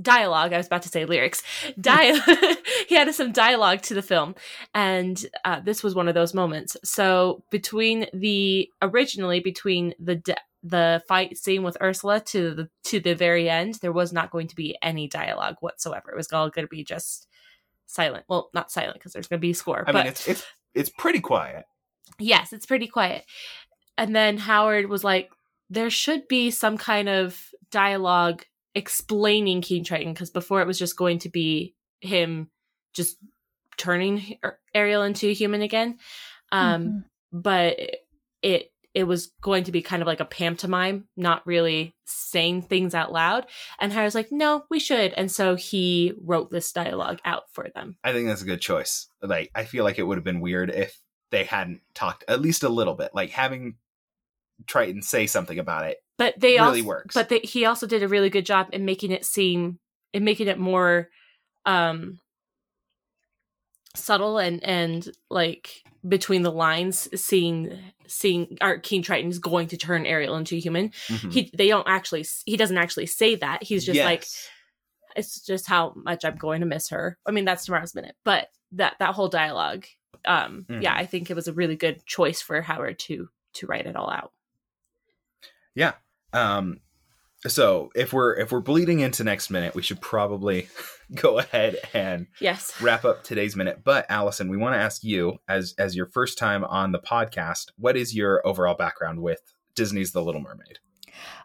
dialogue. 0.00 0.52
I 0.52 0.56
was 0.58 0.66
about 0.66 0.82
to 0.82 0.88
say 0.88 1.04
lyrics. 1.04 1.42
Dia- 1.80 2.20
he 2.88 2.96
added 2.96 3.14
some 3.14 3.32
dialogue 3.32 3.82
to 3.82 3.94
the 3.94 4.02
film, 4.02 4.36
and 4.74 5.22
uh, 5.44 5.60
this 5.60 5.82
was 5.82 5.94
one 5.94 6.08
of 6.08 6.14
those 6.14 6.34
moments. 6.34 6.76
So 6.84 7.42
between 7.50 8.06
the 8.14 8.70
originally 8.80 9.40
between 9.40 9.94
the 9.98 10.14
de- 10.16 10.36
the 10.62 11.02
fight 11.08 11.38
scene 11.38 11.62
with 11.62 11.76
Ursula 11.82 12.20
to 12.20 12.54
the 12.54 12.68
to 12.84 13.00
the 13.00 13.14
very 13.14 13.48
end, 13.48 13.74
there 13.82 13.92
was 13.92 14.12
not 14.12 14.30
going 14.30 14.48
to 14.48 14.56
be 14.56 14.76
any 14.82 15.08
dialogue 15.08 15.56
whatsoever. 15.60 16.10
It 16.10 16.16
was 16.16 16.30
all 16.32 16.50
going 16.50 16.66
to 16.66 16.70
be 16.70 16.84
just 16.84 17.26
silent. 17.86 18.24
Well, 18.28 18.50
not 18.54 18.70
silent 18.70 18.94
because 18.94 19.12
there's 19.12 19.26
going 19.26 19.38
to 19.40 19.46
be 19.46 19.52
score. 19.52 19.84
I 19.86 19.92
but 19.92 19.94
mean, 19.98 20.06
it's 20.08 20.28
it's 20.28 20.44
it's 20.74 20.90
pretty 20.90 21.20
quiet. 21.20 21.64
yes, 22.18 22.52
it's 22.52 22.66
pretty 22.66 22.86
quiet. 22.86 23.24
And 23.98 24.14
then 24.14 24.38
Howard 24.38 24.88
was 24.88 25.02
like, 25.04 25.30
there 25.68 25.90
should 25.90 26.28
be 26.28 26.50
some 26.50 26.78
kind 26.78 27.08
of 27.08 27.38
dialogue 27.70 28.44
explaining 28.74 29.62
King 29.62 29.84
Triton 29.84 30.12
because 30.12 30.30
before 30.30 30.60
it 30.60 30.66
was 30.66 30.78
just 30.78 30.96
going 30.96 31.18
to 31.20 31.28
be 31.28 31.74
him 32.00 32.50
just 32.94 33.16
turning 33.76 34.38
Ariel 34.74 35.02
into 35.02 35.28
a 35.28 35.32
human 35.34 35.62
again. 35.62 35.98
Um, 36.52 36.84
Mhm. 36.84 37.04
But 37.32 37.78
it 38.42 38.69
it 38.94 39.04
was 39.04 39.32
going 39.40 39.64
to 39.64 39.72
be 39.72 39.82
kind 39.82 40.02
of 40.02 40.06
like 40.06 40.20
a 40.20 40.24
pantomime, 40.24 41.04
not 41.16 41.46
really 41.46 41.94
saying 42.04 42.62
things 42.62 42.94
out 42.94 43.12
loud. 43.12 43.46
And 43.78 43.92
Howard's 43.92 44.14
like, 44.14 44.32
no, 44.32 44.64
we 44.68 44.80
should. 44.80 45.12
And 45.16 45.30
so 45.30 45.54
he 45.54 46.14
wrote 46.22 46.50
this 46.50 46.72
dialogue 46.72 47.20
out 47.24 47.44
for 47.52 47.68
them. 47.74 47.96
I 48.02 48.12
think 48.12 48.26
that's 48.26 48.42
a 48.42 48.46
good 48.46 48.60
choice. 48.60 49.08
Like, 49.22 49.50
I 49.54 49.64
feel 49.64 49.84
like 49.84 49.98
it 49.98 50.02
would 50.02 50.18
have 50.18 50.24
been 50.24 50.40
weird 50.40 50.70
if 50.70 50.98
they 51.30 51.44
hadn't 51.44 51.80
talked 51.94 52.24
at 52.26 52.40
least 52.40 52.64
a 52.64 52.68
little 52.68 52.94
bit. 52.94 53.10
Like 53.14 53.30
having 53.30 53.76
Triton 54.66 55.02
say 55.02 55.26
something 55.26 55.58
about 55.58 55.86
it 55.86 55.98
but 56.20 56.38
they 56.38 56.58
really 56.58 56.80
also, 56.80 56.84
works. 56.84 57.14
But 57.14 57.30
they, 57.30 57.38
he 57.38 57.64
also 57.64 57.86
did 57.86 58.02
a 58.02 58.08
really 58.08 58.28
good 58.28 58.44
job 58.44 58.68
in 58.74 58.84
making 58.84 59.10
it 59.10 59.24
seem, 59.24 59.78
in 60.12 60.22
making 60.22 60.48
it 60.48 60.58
more 60.58 61.08
um 61.64 62.18
subtle 63.94 64.38
and 64.38 64.62
and 64.64 65.08
like 65.30 65.82
between 66.08 66.42
the 66.42 66.52
lines, 66.52 67.08
seeing 67.20 67.78
seeing 68.06 68.56
our 68.60 68.78
King 68.78 69.02
Triton 69.02 69.30
is 69.30 69.38
going 69.38 69.68
to 69.68 69.76
turn 69.76 70.06
Ariel 70.06 70.36
into 70.36 70.56
a 70.56 70.60
human. 70.60 70.90
Mhm. 71.08 71.32
He 71.32 71.50
they 71.54 71.68
don't 71.68 71.86
actually 71.88 72.24
he 72.46 72.56
doesn't 72.56 72.78
actually 72.78 73.06
say 73.06 73.34
that. 73.36 73.62
He's 73.62 73.84
just 73.84 73.96
like 74.04 74.26
it's 75.16 75.44
just 75.44 75.66
how 75.66 75.92
much 75.96 76.24
I'm 76.24 76.36
going 76.36 76.60
to 76.60 76.66
miss 76.66 76.88
her. 76.90 77.18
I 77.26 77.32
mean 77.32 77.44
that's 77.44 77.64
tomorrow's 77.64 77.94
minute, 77.94 78.16
but 78.24 78.48
that 78.72 78.96
that 79.00 79.14
whole 79.14 79.28
dialogue, 79.28 79.86
um, 80.24 80.64
Mhm. 80.68 80.82
yeah, 80.82 80.94
I 80.94 81.06
think 81.06 81.28
it 81.30 81.34
was 81.34 81.48
a 81.48 81.52
really 81.52 81.76
good 81.76 82.04
choice 82.06 82.40
for 82.40 82.60
Howard 82.62 82.98
to 83.00 83.28
to 83.54 83.66
write 83.66 83.86
it 83.86 83.96
all 83.96 84.10
out. 84.10 84.32
Yeah. 85.74 85.94
Um 86.32 86.80
so 87.46 87.90
if 87.94 88.12
we're 88.12 88.34
if 88.36 88.52
we're 88.52 88.60
bleeding 88.60 89.00
into 89.00 89.24
next 89.24 89.50
minute, 89.50 89.74
we 89.74 89.82
should 89.82 90.00
probably 90.00 90.68
go 91.14 91.38
ahead 91.38 91.76
and 91.94 92.26
Yes. 92.40 92.72
wrap 92.80 93.04
up 93.04 93.24
today's 93.24 93.56
minute. 93.56 93.80
But 93.84 94.06
Allison, 94.08 94.48
we 94.48 94.56
want 94.56 94.74
to 94.74 94.78
ask 94.80 95.02
you 95.04 95.38
as 95.48 95.74
as 95.78 95.96
your 95.96 96.06
first 96.06 96.38
time 96.38 96.64
on 96.64 96.92
the 96.92 97.00
podcast, 97.00 97.66
what 97.78 97.96
is 97.96 98.14
your 98.14 98.46
overall 98.46 98.74
background 98.74 99.20
with 99.22 99.40
Disney's 99.74 100.12
The 100.12 100.22
Little 100.22 100.40
Mermaid? 100.40 100.78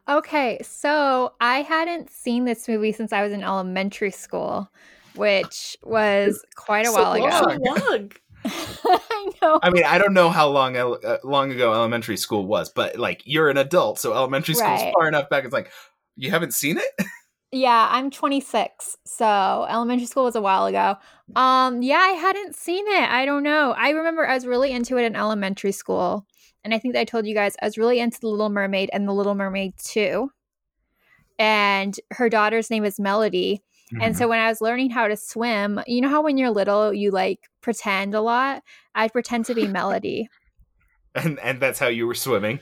Okay, 0.07 0.59
so 0.61 1.33
I 1.41 1.61
hadn't 1.63 2.09
seen 2.11 2.45
this 2.45 2.67
movie 2.67 2.91
since 2.91 3.11
I 3.11 3.23
was 3.23 3.31
in 3.33 3.43
elementary 3.43 4.11
school, 4.11 4.69
which 5.15 5.75
was 5.83 6.43
quite 6.55 6.85
a 6.85 6.89
So 6.89 7.01
while 7.01 7.13
ago. 7.13 7.25
long. 7.25 7.59
long. 7.89 8.11
I 9.41 9.45
know. 9.45 9.59
I 9.63 9.69
mean, 9.69 9.83
I 9.83 9.97
don't 9.97 10.13
know 10.13 10.29
how 10.29 10.47
long 10.47 10.75
uh, 10.77 11.17
long 11.23 11.51
ago 11.51 11.73
elementary 11.73 12.17
school 12.17 12.45
was, 12.45 12.69
but 12.69 12.97
like 12.97 13.21
you're 13.25 13.49
an 13.49 13.57
adult, 13.57 13.99
so 13.99 14.13
elementary 14.13 14.55
school's 14.55 14.81
Right. 14.81 14.93
far 14.97 15.07
enough 15.07 15.29
back. 15.29 15.43
It's 15.43 15.53
like 15.53 15.71
you 16.15 16.31
haven't 16.31 16.53
seen 16.53 16.77
it. 16.77 17.05
Yeah, 17.51 17.87
I'm 17.89 18.11
26. 18.11 18.97
So 19.05 19.65
elementary 19.69 20.07
school 20.07 20.25
was 20.25 20.35
a 20.35 20.41
while 20.41 20.65
ago. 20.65 20.95
Um, 21.37 21.81
yeah, 21.81 21.99
I 21.99 22.09
hadn't 22.09 22.53
seen 22.53 22.85
it. 22.85 23.09
I 23.09 23.23
don't 23.23 23.43
know. 23.43 23.71
I 23.77 23.91
remember 23.91 24.27
I 24.27 24.33
was 24.33 24.45
really 24.45 24.71
into 24.73 24.97
it 24.97 25.05
in 25.05 25.15
elementary 25.15 25.71
school. 25.71 26.25
And 26.65 26.73
I 26.73 26.79
think 26.79 26.95
that 26.95 26.99
I 27.01 27.05
told 27.05 27.25
you 27.25 27.33
guys 27.33 27.55
I 27.61 27.65
was 27.65 27.77
really 27.77 27.99
into 28.01 28.19
The 28.19 28.27
Little 28.27 28.49
Mermaid 28.49 28.89
and 28.91 29.07
The 29.07 29.13
Little 29.13 29.35
Mermaid 29.35 29.75
2. 29.77 30.29
And 31.39 31.97
her 32.11 32.27
daughter's 32.27 32.69
name 32.69 32.83
is 32.83 32.99
Melody. 32.99 33.61
And 34.01 34.17
so 34.17 34.27
when 34.27 34.39
I 34.39 34.47
was 34.47 34.61
learning 34.61 34.89
how 34.91 35.07
to 35.07 35.15
swim, 35.17 35.79
you 35.87 36.01
know 36.01 36.09
how 36.09 36.21
when 36.21 36.37
you're 36.37 36.49
little 36.51 36.93
you 36.93 37.11
like 37.11 37.39
pretend 37.61 38.13
a 38.15 38.21
lot? 38.21 38.63
I'd 38.93 39.11
pretend 39.13 39.45
to 39.45 39.55
be 39.55 39.67
Melody. 39.79 40.29
and 41.15 41.39
and 41.39 41.59
that's 41.59 41.79
how 41.79 41.87
you 41.87 42.05
were 42.07 42.15
swimming 42.15 42.59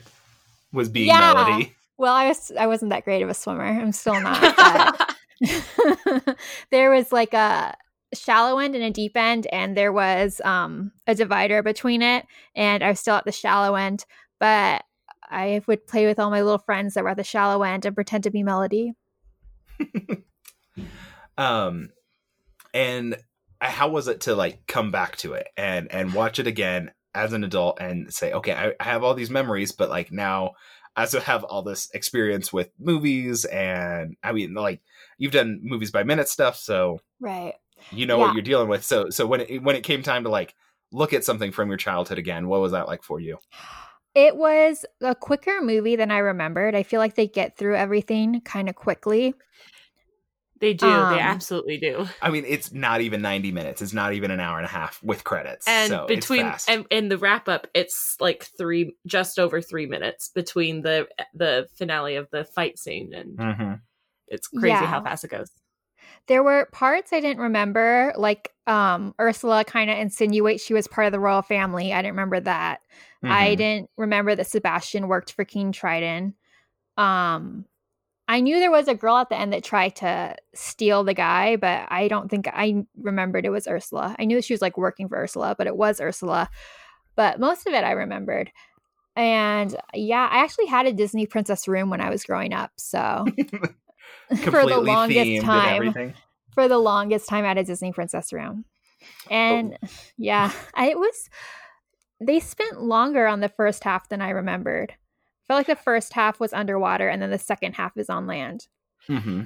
was 0.72 0.88
being 0.88 1.08
Yeah. 1.08 1.32
Melody. 1.34 1.74
Well, 1.96 2.14
I 2.14 2.28
was 2.28 2.52
I 2.58 2.66
wasn't 2.66 2.90
that 2.90 3.04
great 3.04 3.22
of 3.22 3.28
a 3.28 3.34
swimmer. 3.34 3.64
I'm 3.64 3.92
still 3.92 4.20
not. 4.20 5.16
There 6.70 6.90
was 6.90 7.12
like 7.12 7.34
a 7.34 7.74
shallow 8.14 8.58
end 8.58 8.74
and 8.74 8.84
a 8.84 8.90
deep 8.90 9.16
end, 9.16 9.46
and 9.52 9.76
there 9.76 9.92
was 9.92 10.40
um, 10.44 10.92
a 11.06 11.14
divider 11.14 11.62
between 11.62 12.02
it. 12.02 12.24
And 12.54 12.82
I 12.82 12.88
was 12.90 13.00
still 13.00 13.16
at 13.16 13.24
the 13.24 13.32
shallow 13.32 13.74
end, 13.74 14.04
but 14.40 14.84
I 15.28 15.62
would 15.66 15.86
play 15.86 16.06
with 16.06 16.18
all 16.18 16.30
my 16.30 16.42
little 16.42 16.58
friends 16.58 16.94
that 16.94 17.04
were 17.04 17.10
at 17.10 17.16
the 17.16 17.24
shallow 17.24 17.62
end 17.62 17.84
and 17.84 17.94
pretend 17.94 18.24
to 18.24 18.30
be 18.30 18.42
Melody. 18.42 18.94
Um, 21.36 21.90
and 22.72 23.16
how 23.60 23.88
was 23.88 24.08
it 24.08 24.22
to 24.22 24.34
like 24.34 24.66
come 24.66 24.90
back 24.90 25.16
to 25.18 25.32
it 25.34 25.48
and 25.56 25.90
and 25.90 26.12
watch 26.12 26.38
it 26.38 26.46
again 26.46 26.92
as 27.14 27.32
an 27.32 27.44
adult 27.44 27.78
and 27.80 28.12
say, 28.12 28.32
okay, 28.32 28.52
I, 28.52 28.72
I 28.80 28.84
have 28.84 29.04
all 29.04 29.14
these 29.14 29.30
memories, 29.30 29.72
but 29.72 29.88
like 29.88 30.10
now 30.12 30.52
I 30.96 31.02
also 31.02 31.20
have 31.20 31.44
all 31.44 31.62
this 31.62 31.90
experience 31.94 32.52
with 32.52 32.70
movies, 32.78 33.44
and 33.44 34.16
I 34.22 34.32
mean, 34.32 34.54
like 34.54 34.80
you've 35.18 35.32
done 35.32 35.60
movies 35.62 35.90
by 35.90 36.04
minute 36.04 36.28
stuff, 36.28 36.56
so 36.56 37.00
Right. 37.20 37.54
you 37.92 38.06
know 38.06 38.18
Yeah. 38.18 38.26
what 38.26 38.34
you're 38.34 38.42
dealing 38.42 38.68
with. 38.68 38.84
So 38.84 39.10
so 39.10 39.26
when 39.26 39.40
it 39.42 39.62
when 39.62 39.76
it 39.76 39.82
came 39.84 40.02
time 40.02 40.24
to 40.24 40.30
like 40.30 40.54
look 40.92 41.12
at 41.12 41.24
something 41.24 41.52
from 41.52 41.68
your 41.68 41.78
childhood 41.78 42.18
again, 42.18 42.48
what 42.48 42.60
was 42.60 42.72
that 42.72 42.86
like 42.86 43.02
for 43.02 43.20
you? 43.20 43.38
It 44.14 44.36
was 44.36 44.84
a 45.00 45.14
quicker 45.14 45.60
movie 45.60 45.96
than 45.96 46.12
I 46.12 46.18
remembered. 46.18 46.76
I 46.76 46.84
feel 46.84 47.00
like 47.00 47.16
they 47.16 47.26
get 47.26 47.56
through 47.56 47.74
everything 47.76 48.40
kind 48.42 48.68
of 48.68 48.76
quickly. 48.76 49.34
They 50.60 50.72
do. 50.74 50.86
Um, 50.86 51.08
they 51.10 51.18
absolutely 51.18 51.78
do. 51.78 52.06
I 52.22 52.30
mean, 52.30 52.44
it's 52.46 52.72
not 52.72 53.00
even 53.00 53.20
90 53.20 53.52
minutes. 53.52 53.82
It's 53.82 53.92
not 53.92 54.12
even 54.14 54.30
an 54.30 54.40
hour 54.40 54.56
and 54.56 54.64
a 54.64 54.68
half 54.68 55.02
with 55.02 55.24
credits. 55.24 55.66
And 55.66 55.88
so 55.90 56.06
between 56.06 56.46
it's 56.46 56.64
fast. 56.64 56.68
and 56.70 56.86
in 56.90 57.08
the 57.08 57.18
wrap 57.18 57.48
up, 57.48 57.66
it's 57.74 58.16
like 58.20 58.44
three, 58.56 58.96
just 59.06 59.38
over 59.38 59.60
three 59.60 59.86
minutes 59.86 60.28
between 60.28 60.82
the 60.82 61.08
the 61.34 61.68
finale 61.76 62.16
of 62.16 62.28
the 62.30 62.44
fight 62.44 62.78
scene, 62.78 63.12
and 63.14 63.36
Mhm. 63.36 63.80
it's 64.28 64.46
crazy 64.48 64.68
Yeah. 64.68 64.86
how 64.86 65.02
fast 65.02 65.24
it 65.24 65.30
goes. 65.30 65.50
There 66.26 66.42
were 66.42 66.66
parts 66.72 67.12
I 67.12 67.20
didn't 67.20 67.42
remember, 67.42 68.14
like 68.16 68.50
um, 68.66 69.14
Ursula 69.20 69.64
kind 69.64 69.90
of 69.90 69.98
insinuates 69.98 70.64
she 70.64 70.72
was 70.72 70.88
part 70.88 71.06
of 71.06 71.12
the 71.12 71.20
royal 71.20 71.42
family. 71.42 71.92
I 71.92 72.00
didn't 72.00 72.14
remember 72.14 72.40
that. 72.40 72.80
I 73.22 73.54
Mhm. 73.54 73.58
didn't 73.58 73.90
remember 73.98 74.34
that 74.34 74.46
Sebastian 74.46 75.08
worked 75.08 75.32
for 75.32 75.44
King 75.44 75.72
Triton. 75.72 76.34
Um, 76.96 77.66
I 78.26 78.40
knew 78.40 78.58
there 78.58 78.70
was 78.70 78.88
a 78.88 78.94
girl 78.94 79.16
at 79.18 79.28
the 79.28 79.38
end 79.38 79.52
that 79.52 79.64
tried 79.64 79.96
to 79.96 80.34
steal 80.54 81.04
the 81.04 81.14
guy, 81.14 81.56
but 81.56 81.86
I 81.90 82.08
don't 82.08 82.30
think 82.30 82.48
I 82.48 82.84
remembered 82.96 83.44
it 83.44 83.50
was 83.50 83.68
Ursula. 83.68 84.16
I 84.18 84.24
knew 84.24 84.40
she 84.40 84.54
was 84.54 84.62
like 84.62 84.78
working 84.78 85.08
for 85.08 85.18
Ursula, 85.18 85.54
but 85.58 85.66
it 85.66 85.76
was 85.76 86.00
Ursula. 86.00 86.48
But 87.16 87.38
most 87.38 87.66
of 87.66 87.74
it 87.74 87.84
I 87.84 87.92
remembered. 87.92 88.50
And 89.14 89.76
yeah, 89.92 90.28
I 90.30 90.38
actually 90.38 90.66
had 90.66 90.86
a 90.86 90.92
Disney 90.92 91.26
princess 91.26 91.68
room 91.68 91.90
when 91.90 92.00
I 92.00 92.10
was 92.10 92.24
growing 92.24 92.54
up. 92.54 92.72
So 92.76 93.26
for 94.42 94.66
the 94.66 94.80
longest 94.80 95.44
time, 95.44 96.14
for 96.54 96.66
the 96.66 96.78
longest 96.78 97.28
time, 97.28 97.44
I 97.44 97.48
had 97.48 97.58
a 97.58 97.64
Disney 97.64 97.92
princess 97.92 98.32
room. 98.32 98.64
And 99.30 99.76
yeah, 100.16 100.50
I, 100.74 100.90
it 100.90 100.98
was, 100.98 101.28
they 102.20 102.40
spent 102.40 102.80
longer 102.80 103.26
on 103.26 103.40
the 103.40 103.50
first 103.50 103.84
half 103.84 104.08
than 104.08 104.22
I 104.22 104.30
remembered. 104.30 104.94
I 105.44 105.46
felt 105.46 105.58
like 105.58 105.66
the 105.66 105.82
first 105.82 106.12
half 106.14 106.40
was 106.40 106.52
underwater 106.52 107.08
and 107.08 107.20
then 107.20 107.30
the 107.30 107.38
second 107.38 107.74
half 107.74 107.96
is 107.96 108.08
on 108.08 108.26
land. 108.26 108.66
hmm 109.06 109.42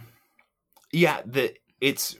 Yeah, 0.93 1.23
the 1.27 1.55
it's 1.81 2.17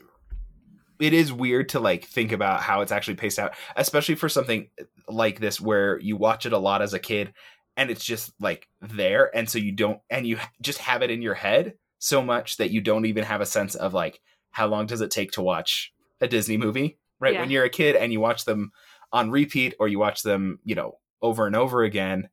it 0.99 1.13
is 1.13 1.31
weird 1.31 1.69
to 1.69 1.79
like 1.79 2.05
think 2.05 2.33
about 2.33 2.61
how 2.61 2.81
it's 2.81 2.91
actually 2.91 3.15
paced 3.15 3.39
out, 3.39 3.53
especially 3.77 4.15
for 4.15 4.27
something 4.27 4.69
like 5.07 5.39
this 5.39 5.61
where 5.61 5.97
you 5.99 6.17
watch 6.17 6.45
it 6.45 6.53
a 6.53 6.57
lot 6.57 6.81
as 6.81 6.93
a 6.93 6.99
kid 6.99 7.33
and 7.77 7.89
it's 7.89 8.03
just 8.03 8.33
like 8.41 8.67
there 8.81 9.33
and 9.35 9.49
so 9.49 9.57
you 9.57 9.71
don't 9.71 10.01
and 10.09 10.27
you 10.27 10.37
just 10.61 10.79
have 10.79 11.01
it 11.01 11.09
in 11.09 11.21
your 11.21 11.33
head 11.33 11.73
so 11.99 12.21
much 12.21 12.57
that 12.57 12.71
you 12.71 12.81
don't 12.81 13.05
even 13.05 13.23
have 13.23 13.39
a 13.39 13.45
sense 13.45 13.75
of 13.75 13.93
like 13.93 14.19
how 14.51 14.67
long 14.67 14.85
does 14.85 15.01
it 15.01 15.11
take 15.11 15.31
to 15.31 15.41
watch 15.41 15.93
a 16.21 16.27
Disney 16.27 16.57
movie, 16.57 16.97
right? 17.19 17.33
Yeah. 17.33 17.41
When 17.41 17.51
you're 17.51 17.63
a 17.63 17.69
kid 17.69 17.95
and 17.95 18.11
you 18.11 18.19
watch 18.19 18.45
them 18.45 18.71
on 19.11 19.31
repeat 19.31 19.75
or 19.79 19.87
you 19.87 19.99
watch 19.99 20.23
them, 20.23 20.59
you 20.63 20.75
know, 20.75 20.97
over 21.21 21.47
and 21.47 21.55
over 21.55 21.83
again, 21.83 22.29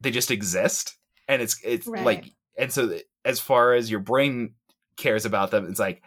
they 0.00 0.10
just 0.10 0.30
exist 0.30 0.96
and 1.26 1.42
it's 1.42 1.58
it's 1.64 1.86
Right. 1.86 2.04
like 2.04 2.24
and 2.56 2.72
so 2.72 2.98
as 3.24 3.40
far 3.40 3.74
as 3.74 3.90
your 3.90 4.00
brain 4.00 4.54
cares 4.96 5.24
about 5.24 5.50
them 5.50 5.66
it's 5.68 5.78
like 5.80 6.02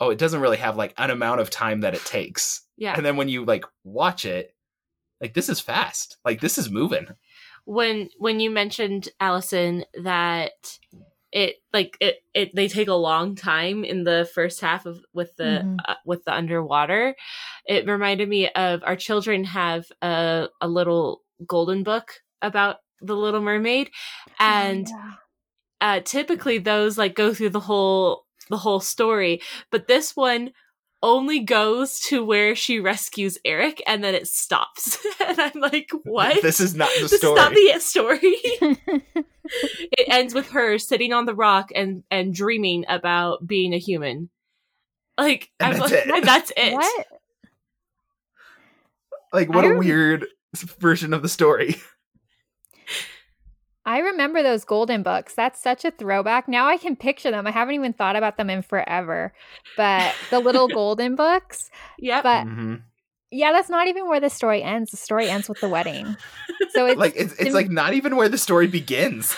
oh 0.00 0.10
it 0.10 0.18
doesn't 0.18 0.40
really 0.40 0.56
have 0.56 0.76
like 0.76 0.94
an 0.98 1.10
amount 1.10 1.40
of 1.40 1.50
time 1.50 1.80
that 1.80 1.94
it 1.94 2.04
takes 2.04 2.62
Yeah. 2.76 2.94
and 2.96 3.04
then 3.04 3.16
when 3.16 3.28
you 3.28 3.44
like 3.44 3.64
watch 3.84 4.24
it 4.24 4.54
like 5.20 5.34
this 5.34 5.48
is 5.48 5.60
fast 5.60 6.16
like 6.24 6.40
this 6.40 6.58
is 6.58 6.70
moving 6.70 7.06
when 7.64 8.08
when 8.18 8.40
you 8.40 8.50
mentioned 8.50 9.08
Allison 9.20 9.84
that 10.02 10.78
it 11.30 11.56
like 11.72 11.96
it, 12.00 12.16
it 12.34 12.54
they 12.54 12.68
take 12.68 12.88
a 12.88 12.94
long 12.94 13.34
time 13.36 13.84
in 13.84 14.04
the 14.04 14.28
first 14.34 14.60
half 14.60 14.84
of 14.84 14.98
with 15.14 15.34
the 15.36 15.62
Mhm. 15.64 15.76
uh, 15.86 15.94
with 16.04 16.24
the 16.24 16.34
underwater 16.34 17.14
it 17.66 17.86
reminded 17.86 18.28
me 18.28 18.48
of 18.50 18.82
our 18.84 18.96
children 18.96 19.44
have 19.44 19.86
a 20.02 20.48
a 20.60 20.68
little 20.68 21.22
golden 21.46 21.84
book 21.84 22.14
about 22.42 22.78
the 23.02 23.16
little 23.16 23.40
mermaid 23.40 23.90
and 24.38 24.86
Yeah. 24.88 25.12
uh 25.80 26.00
typically 26.04 26.58
those 26.58 26.96
like 26.98 27.14
go 27.14 27.34
through 27.34 27.50
the 27.50 27.60
whole 27.60 28.24
the 28.50 28.56
whole 28.58 28.80
story 28.80 29.40
but 29.70 29.86
this 29.88 30.14
one 30.16 30.50
only 31.04 31.40
goes 31.40 31.98
to 31.98 32.24
where 32.24 32.54
she 32.54 32.78
rescues 32.78 33.36
Eric 33.44 33.82
and 33.88 34.04
then 34.04 34.14
it 34.14 34.28
stops. 34.28 34.98
And 35.26 35.40
I'm 35.40 35.60
like 35.60 35.90
what? 36.04 36.40
This 36.42 36.60
is 36.60 36.74
not 36.76 36.90
the 36.94 37.08
this 37.08 37.16
story 37.18 37.32
is 37.40 37.42
not 37.42 37.54
the 37.54 37.80
story. 37.80 38.36
It 39.98 40.06
ends 40.08 40.32
with 40.34 40.50
her 40.50 40.78
sitting 40.78 41.12
on 41.12 41.26
the 41.26 41.34
rock 41.34 41.70
and 41.74 42.04
and 42.10 42.32
dreaming 42.32 42.84
about 42.88 43.44
being 43.46 43.74
a 43.74 43.78
human. 43.78 44.30
Like 45.18 45.50
And 45.58 45.74
I'm 45.74 45.80
that's 45.80 45.92
like, 45.92 46.06
it. 46.06 46.24
that's 46.24 46.52
it. 46.56 46.72
What? 46.74 47.06
like 49.32 49.48
what 49.48 49.64
I 49.64 49.68
a 49.68 49.70
rem- 49.70 49.78
weird 49.78 50.26
version 50.78 51.12
of 51.14 51.22
the 51.22 51.28
story 51.28 51.76
I 53.84 53.98
remember 53.98 54.42
those 54.42 54.64
golden 54.64 55.02
books. 55.02 55.34
That's 55.34 55.60
such 55.60 55.84
a 55.84 55.90
throwback. 55.90 56.46
Now 56.48 56.68
I 56.68 56.76
can 56.76 56.94
picture 56.96 57.30
them. 57.30 57.46
I 57.46 57.50
haven't 57.50 57.74
even 57.74 57.92
thought 57.92 58.14
about 58.16 58.36
them 58.36 58.48
in 58.48 58.62
forever. 58.62 59.32
But 59.76 60.14
the 60.30 60.38
little 60.40 60.68
golden 60.80 61.16
books. 61.16 61.68
Yeah. 61.98 62.22
But 62.22 62.46
Mhm. 62.46 62.82
yeah, 63.32 63.50
that's 63.52 63.68
not 63.68 63.88
even 63.88 64.06
where 64.08 64.20
the 64.20 64.30
story 64.30 64.62
ends. 64.62 64.92
The 64.92 64.96
story 64.98 65.28
ends 65.28 65.48
with 65.48 65.60
the 65.60 65.68
wedding. 65.68 66.16
So 66.70 66.86
it's 66.86 66.98
like 66.98 67.14
it's, 67.16 67.34
it's 67.40 67.54
like 67.54 67.70
not 67.70 67.92
even 67.94 68.14
where 68.14 68.28
the 68.28 68.38
story 68.38 68.68
begins 68.68 69.34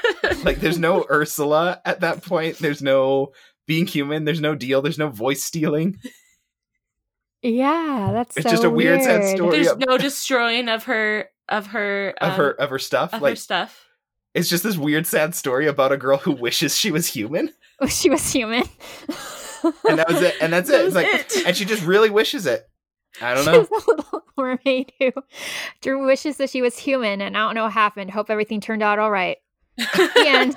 like 0.44 0.60
there's 0.60 0.78
no 0.78 1.04
ursula 1.10 1.80
at 1.84 2.00
that 2.00 2.22
point 2.24 2.58
there's 2.58 2.80
no 2.82 3.32
being 3.66 3.86
human 3.86 4.24
there's 4.24 4.40
no 4.40 4.54
deal 4.54 4.80
there's 4.80 4.96
no 4.98 5.08
voice 5.08 5.42
stealing 5.42 5.98
yeah, 7.42 8.10
that's 8.12 8.36
It's 8.36 8.44
so 8.44 8.50
just 8.50 8.64
a 8.64 8.70
weird, 8.70 9.02
sad 9.02 9.20
weird. 9.20 9.36
story. 9.36 9.62
there's 9.62 9.76
no 9.76 9.96
destroying 9.98 10.68
of 10.68 10.84
her 10.84 11.28
of 11.48 11.68
her 11.68 12.14
of 12.20 12.30
um, 12.32 12.36
her 12.36 12.50
of 12.52 12.70
her 12.70 12.78
stuff 12.78 13.12
of 13.14 13.22
like 13.22 13.32
her 13.32 13.36
stuff 13.36 13.86
it's 14.38 14.48
just 14.48 14.62
this 14.62 14.76
weird 14.76 15.06
sad 15.06 15.34
story 15.34 15.66
about 15.66 15.92
a 15.92 15.96
girl 15.96 16.18
who 16.18 16.32
wishes 16.32 16.76
she 16.76 16.90
was 16.90 17.06
human 17.06 17.50
she 17.88 18.08
was 18.10 18.32
human. 18.32 18.62
and 19.88 19.98
that 19.98 20.08
was 20.08 20.22
it 20.22 20.34
and 20.40 20.52
that's 20.52 20.68
That 20.70 20.80
it 20.80 20.86
it's 20.86 20.94
like 20.94 21.06
it. 21.06 21.46
and 21.46 21.56
she 21.56 21.64
just 21.64 21.84
really 21.84 22.10
wishes 22.10 22.46
it 22.46 22.68
i 23.20 23.34
don't 23.34 23.44
She 23.44 23.50
know 23.52 23.60
was 23.60 23.70
a 23.70 23.90
little 23.90 24.24
mermaid 24.36 24.92
who 24.98 25.12
Drew 25.80 26.06
wishes 26.06 26.36
that 26.38 26.50
she 26.50 26.62
was 26.62 26.78
human, 26.78 27.20
and 27.20 27.36
I 27.36 27.40
don't 27.40 27.54
know 27.56 27.64
what 27.64 27.72
happened. 27.72 28.10
Hope 28.12 28.30
everything 28.30 28.60
turned 28.60 28.82
out 28.82 28.98
all 29.00 29.10
right. 29.10 29.36
and 30.26 30.54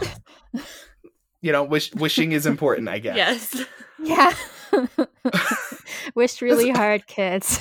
you 1.42 1.52
know 1.52 1.64
wish, 1.64 1.92
wishing 1.96 2.32
is 2.32 2.46
important 2.46 2.88
i 2.90 3.00
guess 3.00 3.16
yes 3.18 3.66
Yeah. 4.04 4.34
Wished 6.16 6.42
really 6.42 6.70
hard, 6.70 7.06
kids. 7.08 7.60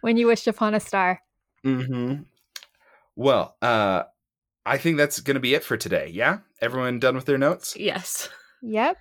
when 0.00 0.16
you 0.16 0.26
wished 0.26 0.46
upon 0.46 0.74
a 0.74 0.80
star. 0.80 1.20
hmm 1.62 2.14
well 3.14 3.56
uh 3.62 4.02
i 4.66 4.76
think 4.76 4.96
that's 4.98 5.20
gonna 5.20 5.40
be 5.40 5.54
it 5.54 5.64
for 5.64 5.76
today 5.76 6.10
yeah 6.12 6.38
everyone 6.60 6.98
done 6.98 7.14
with 7.14 7.24
their 7.24 7.38
notes 7.38 7.74
yes 7.76 8.28
Yep. 8.62 8.96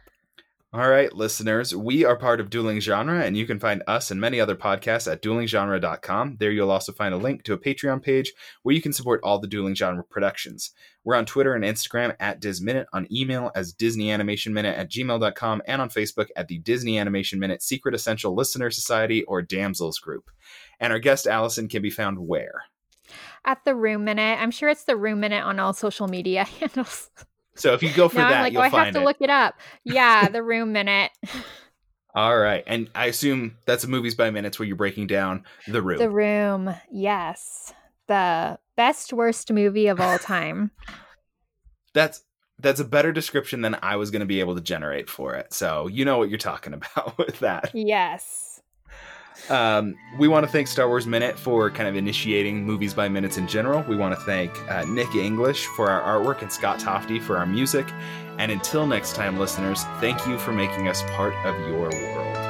All 0.73 0.89
right, 0.89 1.13
listeners, 1.13 1.73
we 1.73 2.03
are 2.03 2.17
part 2.17 2.41
of 2.41 2.49
Dueling 2.49 2.81
Genre, 2.81 3.23
and 3.23 3.37
you 3.37 3.47
can 3.47 3.59
find 3.59 3.81
us 3.87 4.11
and 4.11 4.19
many 4.19 4.41
other 4.41 4.55
podcasts 4.57 5.09
at 5.09 5.21
duelinggenre.com. 5.21 6.35
There 6.37 6.51
you'll 6.51 6.69
also 6.69 6.91
find 6.91 7.13
a 7.13 7.17
link 7.17 7.43
to 7.43 7.53
a 7.53 7.57
Patreon 7.57 8.03
page 8.03 8.33
where 8.63 8.75
you 8.75 8.81
can 8.81 8.91
support 8.91 9.21
all 9.23 9.39
the 9.39 9.47
Dueling 9.47 9.73
Genre 9.73 10.03
productions. 10.03 10.71
We're 11.05 11.15
on 11.15 11.25
Twitter 11.25 11.53
and 11.53 11.63
Instagram 11.63 12.13
at 12.19 12.41
DisMinute, 12.41 12.87
on 12.91 13.07
email 13.09 13.51
as 13.55 13.73
DisneyAnimationMinute 13.73 14.77
at 14.77 14.91
gmail.com, 14.91 15.61
and 15.65 15.81
on 15.81 15.89
Facebook 15.89 16.27
at 16.35 16.49
the 16.49 16.59
Disney 16.59 16.99
Animation 16.99 17.39
Minute 17.39 17.63
Secret 17.63 17.95
Essential 17.95 18.35
Listener 18.35 18.69
Society 18.69 19.23
or 19.23 19.41
Damsels 19.41 19.99
Group. 19.99 20.29
And 20.81 20.91
our 20.91 20.99
guest, 20.99 21.25
Allison, 21.25 21.69
can 21.69 21.81
be 21.81 21.89
found 21.89 22.19
where? 22.19 22.63
At 23.45 23.63
the 23.65 23.75
Room 23.75 24.03
Minute. 24.03 24.39
I'm 24.39 24.51
sure 24.51 24.69
it's 24.69 24.83
the 24.83 24.95
Room 24.95 25.19
Minute 25.19 25.43
on 25.43 25.59
all 25.59 25.73
social 25.73 26.07
media 26.07 26.43
handles. 26.59 27.09
So 27.55 27.73
if 27.73 27.81
you 27.81 27.91
go 27.93 28.09
for 28.09 28.17
now 28.17 28.29
that, 28.29 28.37
I'm 28.37 28.43
like, 28.43 28.53
you'll 28.53 28.61
oh, 28.61 28.65
I 28.65 28.85
have 28.85 28.93
to 28.93 29.01
it. 29.01 29.05
look 29.05 29.17
it 29.21 29.29
up. 29.29 29.55
Yeah, 29.83 30.27
the 30.31 30.43
Room 30.43 30.73
Minute. 30.73 31.11
All 32.13 32.37
right. 32.37 32.63
And 32.65 32.89
I 32.95 33.07
assume 33.07 33.57
that's 33.65 33.83
a 33.83 33.89
movies 33.89 34.15
by 34.15 34.31
minutes 34.31 34.57
where 34.57 34.65
you're 34.65 34.77
breaking 34.77 35.07
down 35.07 35.43
the 35.67 35.81
room. 35.81 35.99
The 35.99 36.09
Room. 36.09 36.73
Yes. 36.89 37.73
The 38.07 38.57
best 38.77 39.11
worst 39.11 39.51
movie 39.51 39.87
of 39.87 39.99
all 39.99 40.17
time. 40.17 40.71
that's 41.93 42.23
that's 42.59 42.79
a 42.79 42.85
better 42.85 43.11
description 43.11 43.61
than 43.61 43.77
I 43.81 43.97
was 43.97 44.11
going 44.11 44.21
to 44.21 44.25
be 44.25 44.39
able 44.39 44.55
to 44.55 44.61
generate 44.61 45.09
for 45.09 45.35
it. 45.35 45.53
So 45.53 45.87
you 45.87 46.05
know 46.05 46.17
what 46.17 46.29
you're 46.29 46.37
talking 46.37 46.73
about 46.73 47.17
with 47.17 47.39
that. 47.39 47.71
yes. 47.73 48.54
Um, 49.49 49.95
we 50.17 50.27
want 50.27 50.45
to 50.45 50.51
thank 50.51 50.67
Star 50.67 50.87
Wars 50.87 51.05
Minute 51.05 51.37
for 51.37 51.69
kind 51.69 51.87
of 51.87 51.95
initiating 51.95 52.63
movies 52.63 52.93
by 52.93 53.09
minutes 53.09 53.37
in 53.37 53.47
general. 53.47 53.83
We 53.87 53.95
want 53.95 54.17
to 54.17 54.25
thank 54.25 54.51
uh, 54.69 54.85
Nick 54.85 55.13
English 55.15 55.65
for 55.65 55.89
our 55.89 56.19
artwork 56.19 56.41
and 56.41 56.51
Scott 56.51 56.79
Tofty 56.79 57.19
for 57.19 57.37
our 57.37 57.45
music. 57.45 57.87
And 58.37 58.51
until 58.51 58.85
next 58.85 59.15
time, 59.15 59.39
listeners, 59.39 59.83
thank 59.99 60.25
you 60.27 60.37
for 60.37 60.51
making 60.51 60.87
us 60.87 61.03
part 61.11 61.33
of 61.45 61.57
your 61.67 61.89
world. 61.89 62.44